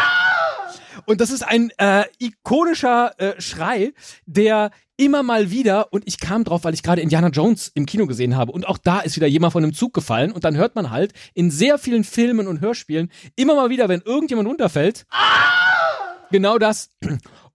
Und 1.09 1.23
das 1.23 1.31
ist 1.31 1.42
ein 1.42 1.71
äh, 1.79 2.05
ikonischer 2.18 3.18
äh, 3.18 3.40
Schrei, 3.40 3.94
der 4.27 4.71
immer 4.99 5.23
mal 5.23 5.51
wieder, 5.51 5.90
und 5.90 6.07
ich 6.07 6.21
kam 6.21 6.44
drauf, 6.44 6.64
weil 6.64 6.75
ich 6.75 6.83
gerade 6.83 7.01
Indiana 7.01 7.29
Jones 7.29 7.73
im 7.75 7.87
Kino 7.87 8.07
gesehen 8.07 8.37
habe, 8.37 8.53
und 8.53 8.68
auch 8.68 8.77
da 8.77 9.01
ist 9.01 9.16
wieder 9.16 9.27
jemand 9.27 9.55
von 9.55 9.62
einem 9.62 9.73
Zug 9.73 9.94
gefallen, 9.94 10.33
und 10.33 10.44
dann 10.44 10.59
hört 10.59 10.75
man 10.75 10.90
halt 10.90 11.14
in 11.33 11.51
sehr 11.51 11.79
vielen 11.79 12.05
Filmen 12.05 12.47
und 12.47 12.61
Hörspielen 12.61 13.11
immer 13.37 13.55
mal 13.55 13.71
wieder, 13.71 13.88
wenn 13.88 14.03
irgendjemand 14.03 14.51
runterfällt, 14.51 15.07
genau 16.31 16.59
das. 16.59 16.90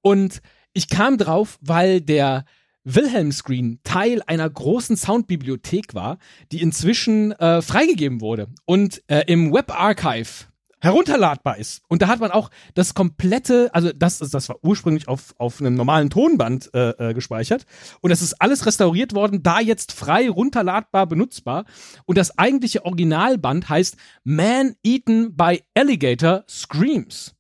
Und 0.02 0.42
ich 0.74 0.90
kam 0.90 1.20
drauf, 1.20 1.60
weil 1.62 2.02
der 2.02 2.46
Wilhelm 2.84 3.32
Screen 3.32 3.80
Teil 3.84 4.24
einer 4.26 4.50
großen 4.50 4.98
Soundbibliothek 4.98 5.94
war, 5.94 6.18
die 6.52 6.60
inzwischen 6.60 7.34
äh, 7.34 7.62
freigegeben 7.62 8.20
wurde. 8.20 8.48
Und 8.66 9.04
äh, 9.08 9.26
im 9.28 9.54
Web 9.54 9.80
Archive 9.80 10.48
herunterladbar 10.84 11.58
ist. 11.58 11.82
Und 11.88 12.02
da 12.02 12.08
hat 12.08 12.20
man 12.20 12.32
auch 12.32 12.52
das 12.76 12.94
komplette, 12.94 13.70
also 13.74 13.92
das, 13.96 14.20
das 14.20 14.50
war 14.50 14.58
ursprünglich 14.62 15.08
auf, 15.08 15.34
auf 15.38 15.62
einem 15.62 15.76
normalen 15.76 16.10
Tonband 16.10 16.70
äh, 16.74 16.90
äh, 16.90 17.14
gespeichert. 17.14 17.66
Und 18.02 18.10
das 18.10 18.22
ist 18.22 18.42
alles 18.42 18.66
restauriert 18.66 19.16
worden, 19.16 19.42
da 19.44 19.62
jetzt 19.62 19.94
frei 19.94 20.30
runterladbar 20.30 21.08
benutzbar. 21.08 21.66
Und 22.06 22.18
das 22.18 22.38
eigentliche 22.38 22.86
Originalband 22.86 23.70
heißt 23.70 23.96
Man 24.26 24.76
Eaten 24.84 25.36
by 25.36 25.64
Alligator 25.74 26.44
Screams. 26.50 27.34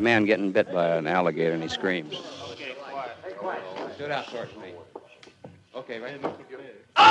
man 0.00 0.26
getting 0.26 0.50
bit 0.50 0.72
by 0.72 0.96
an 0.96 1.06
alligator 1.06 1.54
and 1.54 1.62
he 1.62 1.68
screams. 1.68 2.12
Stood 3.94 4.10
out 4.10 4.26
towards 4.26 4.56
me. 4.56 4.72
Okay, 5.74 6.00
right. 6.00 6.20
The 6.96 7.04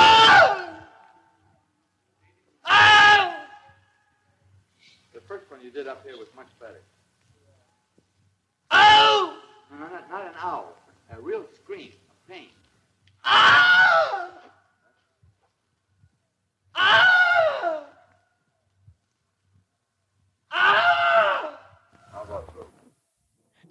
first 5.26 5.50
one 5.50 5.60
you 5.62 5.70
did 5.70 5.88
up 5.88 6.04
here 6.04 6.18
was 6.18 6.28
much 6.36 6.48
better. 6.60 6.82
Ow! 8.70 9.38
No, 9.70 9.78
no, 9.78 9.88
not, 9.88 10.10
not 10.10 10.26
an 10.26 10.34
owl. 10.42 10.76
A 11.10 11.20
real 11.20 11.44
scream 11.54 11.92
of 12.10 12.28
pain. 12.28 12.48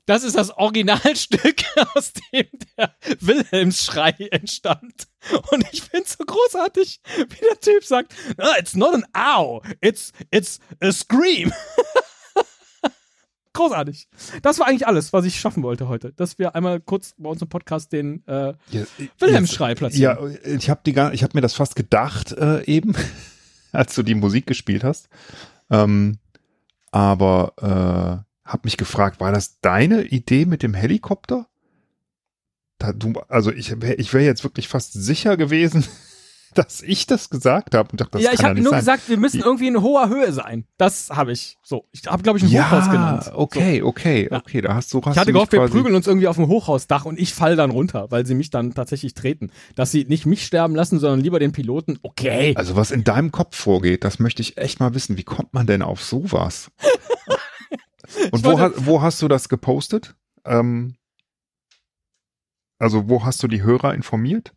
Das 0.06 0.24
ist 0.24 0.36
das 0.36 0.50
Originalstück, 0.58 1.64
aus 1.96 2.14
dem 2.34 2.48
der 2.78 2.96
Wilhelmsschrei 3.22 4.12
entstand. 4.32 5.08
Und 5.52 5.66
ich 5.72 5.82
find's 5.82 6.18
so 6.18 6.24
großartig, 6.26 7.02
wie 7.18 7.46
der 7.50 7.60
Typ 7.60 7.84
sagt, 7.84 8.14
"Ah, 8.38 8.56
it's 8.60 8.76
not 8.76 8.94
an 8.94 9.06
ow, 9.16 9.62
it's, 9.82 10.12
it's 10.32 10.60
a 10.82 10.92
scream. 10.92 11.52
großartig. 13.54 14.08
Das 14.42 14.60
war 14.60 14.68
eigentlich 14.68 14.88
alles, 14.88 15.14
was 15.14 15.26
ich 15.26 15.40
schaffen 15.40 15.64
wollte 15.64 15.88
heute. 15.88 16.14
Dass 16.14 16.40
wir 16.40 16.56
einmal 16.56 16.80
kurz 16.80 17.14
bei 17.18 17.30
uns 17.30 17.42
im 17.42 17.50
Podcast 17.50 17.92
den 17.92 18.26
äh, 18.28 18.54
Ja, 18.70 18.84
Wilhelmsschrei 19.20 19.76
platzieren. 19.76 20.34
Ja, 20.44 20.52
ich 20.56 20.70
habe 20.70 20.82
habe 20.92 21.32
mir 21.34 21.42
das 21.42 21.54
fast 21.54 21.76
gedacht 21.76 22.32
äh, 22.34 22.64
eben, 22.66 22.96
als 23.72 23.96
du 23.96 24.04
die 24.04 24.16
Musik 24.16 24.48
gespielt 24.48 24.84
hast. 24.84 25.10
Ähm, 25.70 26.20
aber 26.92 27.54
äh, 27.58 28.50
habe 28.50 28.62
mich 28.64 28.78
gefragt, 28.78 29.20
war 29.20 29.32
das 29.32 29.60
deine 29.62 30.04
Idee 30.04 30.46
mit 30.46 30.64
dem 30.64 30.74
Helikopter? 30.74 31.48
Da, 32.82 32.94
du, 32.94 33.14
also 33.28 33.52
ich 33.52 33.80
wäre 33.80 33.94
ich 33.96 34.12
wär 34.12 34.24
jetzt 34.24 34.44
wirklich 34.44 34.68
fast 34.68 34.94
sicher 34.94 35.38
gewesen, 35.38 35.86
dass 36.56 36.82
ich 36.82 37.06
das 37.06 37.30
gesagt 37.30 37.76
habe 37.76 37.90
und 37.92 38.02
dachte, 38.02 38.14
das 38.14 38.24
ja, 38.24 38.32
ich 38.34 38.44
habe 38.44 38.60
nur 38.60 38.72
sein. 38.72 38.80
gesagt, 38.80 39.08
wir 39.08 39.18
müssen 39.18 39.40
irgendwie 39.40 39.68
in 39.68 39.82
hoher 39.82 40.10
Höhe 40.10 40.34
sein. 40.34 40.66
Das 40.78 41.10
habe 41.12 41.32
ich. 41.32 41.60
So, 41.64 41.88
ich 41.92 42.02
habe 42.08 42.24
glaube 42.24 42.40
ich 42.40 42.44
ein 42.44 42.50
Hochhaus 42.50 42.90
genannt. 42.90 43.24
ja, 43.28 43.36
okay, 43.36 43.82
okay, 43.84 44.28
Ja. 44.32 44.38
okay, 44.40 44.62
da 44.62 44.74
hast 44.74 44.92
du 44.94 45.02
hast 45.02 45.14
Ich 45.16 45.20
hatte 45.20 45.32
gehofft, 45.32 45.52
wir 45.54 45.66
prügeln 45.68 45.94
uns 45.94 46.08
irgendwie 46.08 46.28
auf 46.28 46.38
dem 46.38 46.48
Hochhausdach 46.48 47.06
und 47.06 47.20
ich 47.20 47.34
fall 47.36 47.56
dann 47.56 47.70
runter, 47.70 48.08
weil 48.10 48.26
sie 48.26 48.34
mich 48.34 48.50
dann 48.50 48.74
tatsächlich 48.74 49.14
treten. 49.14 49.52
Dass 49.76 49.92
sie 49.92 50.06
nicht 50.06 50.26
mich 50.26 50.44
sterben 50.44 50.74
lassen, 50.76 51.00
sondern 51.00 51.22
lieber 51.22 51.38
den 51.38 51.52
Piloten. 51.52 52.00
Okay. 52.02 52.54
Also 52.56 52.76
was 52.76 52.90
in 52.90 53.04
deinem 53.04 53.32
Kopf 53.32 53.56
vorgeht, 53.56 54.04
das 54.04 54.18
möchte 54.18 54.42
ich 54.42 54.58
echt 54.58 54.80
mal 54.80 54.96
wissen. 54.96 55.18
Wie 55.18 55.24
kommt 55.24 55.54
man 55.54 55.68
denn 55.68 55.84
auf 55.84 56.04
sowas? 56.04 56.72
Und 58.32 58.44
wo, 58.44 58.60
wo 58.86 59.02
hast 59.02 59.22
du 59.22 59.28
das 59.28 59.48
gepostet? 59.48 60.16
Ähm, 60.44 60.96
also 62.82 63.08
wo 63.08 63.24
hast 63.24 63.44
du 63.44 63.48
die 63.48 63.62
Hörer 63.62 63.94
informiert? 63.94 64.54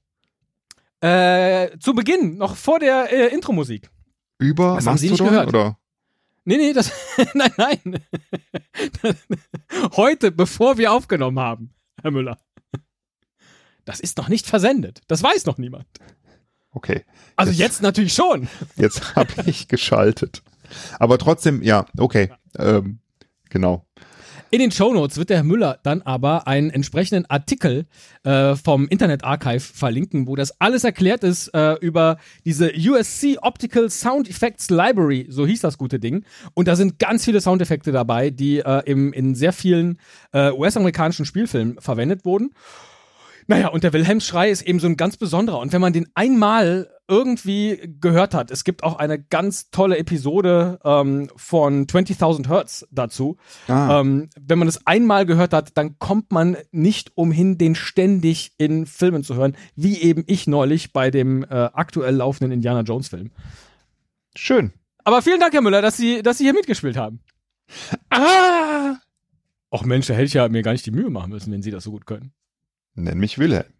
Äh, 1.01 1.79
zu 1.79 1.95
Beginn, 1.95 2.39
noch 2.39 2.57
vor 2.57 2.79
der 2.79 3.13
äh, 3.13 3.35
Intro-Musik. 3.35 3.91
Über 4.39 4.77
Das 4.77 4.87
haben 4.87 4.97
Sie 4.97 5.11
nicht 5.11 5.21
Mastodon 5.21 5.33
gehört. 5.33 5.49
oder? 5.49 5.79
Nee, 6.47 6.57
nee, 6.57 6.73
das. 6.73 6.93
nein, 7.35 7.53
nein. 7.57 8.05
Heute, 9.97 10.31
bevor 10.31 10.79
wir 10.79 10.93
aufgenommen 10.93 11.39
haben, 11.39 11.75
Herr 12.01 12.11
Müller. 12.11 12.39
Das 13.85 14.01
ist 14.01 14.17
noch 14.17 14.29
nicht 14.29 14.47
versendet. 14.47 15.03
Das 15.09 15.23
weiß 15.23 15.45
noch 15.47 15.59
niemand. 15.59 15.87
Okay. 16.71 17.05
Also 17.37 17.53
jetzt, 17.53 17.61
jetzt 17.61 17.83
natürlich 17.83 18.15
schon. 18.15 18.49
Jetzt 18.77 19.15
habe 19.15 19.33
ich 19.47 19.69
geschaltet. 19.69 20.43
Aber 20.99 21.19
trotzdem, 21.19 21.63
ja, 21.63 21.87
okay. 21.99 22.33
Ähm, 22.59 22.99
genau. 23.51 23.87
In 24.55 24.61
den 24.61 24.71
Shownotes 24.71 25.17
wird 25.17 25.31
der 25.31 25.38
Herr 25.38 25.45
Müller 25.45 25.81
dann 25.83 26.03
aber 26.03 26.47
einen 26.47 26.71
entsprechenden 26.71 27.29
Artikel 27.29 27.87
äh, 28.23 28.55
vom 28.55 28.87
Internet 28.87 29.25
Archive 29.25 29.59
verlinken, 29.59 30.29
wo 30.29 30.37
das 30.37 30.61
alles 30.61 30.85
erklärt 30.85 31.25
ist 31.25 31.49
äh, 31.49 31.73
über 31.81 32.19
diese 32.45 32.71
USC 32.73 33.38
Optical 33.43 33.90
Sound 33.90 34.31
Effects 34.31 34.71
Library, 34.71 35.27
so 35.29 35.45
hieß 35.45 35.61
das 35.61 35.77
gute 35.77 35.99
Ding. 35.99 36.25
Und 36.55 36.69
da 36.69 36.77
sind 36.77 37.01
ganz 37.01 37.25
viele 37.25 37.40
Soundeffekte 37.40 37.90
dabei, 37.90 38.31
die 38.31 38.61
äh, 38.61 38.83
im, 38.87 39.12
in 39.12 39.35
sehr 39.35 39.53
vielen 39.53 39.99
äh, 40.33 40.53
US-amerikanischen 40.53 41.25
Spielfilmen 41.25 41.81
verwendet 41.81 42.25
wurden. 42.25 42.53
Naja, 43.47 43.69
und 43.69 43.85
der 43.85 43.93
Wilhelmsschrei 43.93 44.51
ist 44.51 44.63
eben 44.63 44.81
so 44.81 44.87
ein 44.87 44.97
ganz 44.97 45.17
besonderer. 45.17 45.59
Und 45.59 45.73
wenn 45.73 45.81
man 45.81 45.93
den 45.93 46.09
einmal 46.15 46.91
irgendwie 47.09 47.97
gehört 48.01 48.33
hat, 48.35 48.51
es 48.51 48.65
gibt 48.65 48.83
auch 48.83 48.97
eine 48.97 49.23
ganz 49.23 49.71
tolle 49.71 49.99
Episode 49.99 50.79
ähm, 50.85 51.29
von 51.37 51.87
20.000 51.87 52.49
Hertz 52.49 52.87
dazu. 52.91 53.37
Ah. 53.69 54.01
Ähm, 54.01 54.31
wenn 54.41 54.59
man 54.59 54.69
es 54.69 54.87
einmal 54.87 55.27
gehört 55.27 55.53
hat, 55.53 55.77
dann 55.77 55.99
kommt 55.99 56.33
man 56.33 56.57
nicht 56.73 57.13
umhin, 57.15 57.59
den 57.59 57.75
ständig 57.75 58.53
in 58.57 58.87
Filmen 58.87 59.23
zu 59.23 59.35
hören, 59.35 59.57
wie 59.77 60.01
eben 60.01 60.25
ich 60.27 60.47
neulich 60.47 60.93
bei 60.93 61.11
dem 61.11 61.45
äh, 61.45 61.49
aktuell 61.49 62.15
laufenden 62.17 62.53
Indiana 62.53 62.81
Jones 62.81 63.09
Film. 63.09 63.31
Schön. 64.35 64.73
Aber 65.05 65.21
vielen 65.21 65.41
Dank, 65.41 65.53
Herr 65.53 65.61
Müller, 65.61 65.83
dass 65.83 65.99
Sie, 65.99 66.23
dass 66.23 66.39
Sie 66.39 66.45
hier 66.45 66.55
mitgespielt 66.55 66.97
haben. 66.97 67.21
Ah! 68.09 68.97
Och 69.71 69.85
Mensch, 69.85 70.07
da 70.07 70.15
hätte 70.15 70.25
ich 70.25 70.35
ja 70.35 70.49
mir 70.49 70.63
gar 70.63 70.73
nicht 70.73 70.87
die 70.87 70.91
Mühe 70.91 71.11
machen 71.11 71.31
müssen, 71.31 71.53
wenn 71.53 71.63
Sie 71.63 71.71
das 71.71 71.85
so 71.85 71.91
gut 71.91 72.07
können. 72.07 72.33
Nenn 72.95 73.19
mich 73.19 73.39
Wilhelm. 73.39 73.73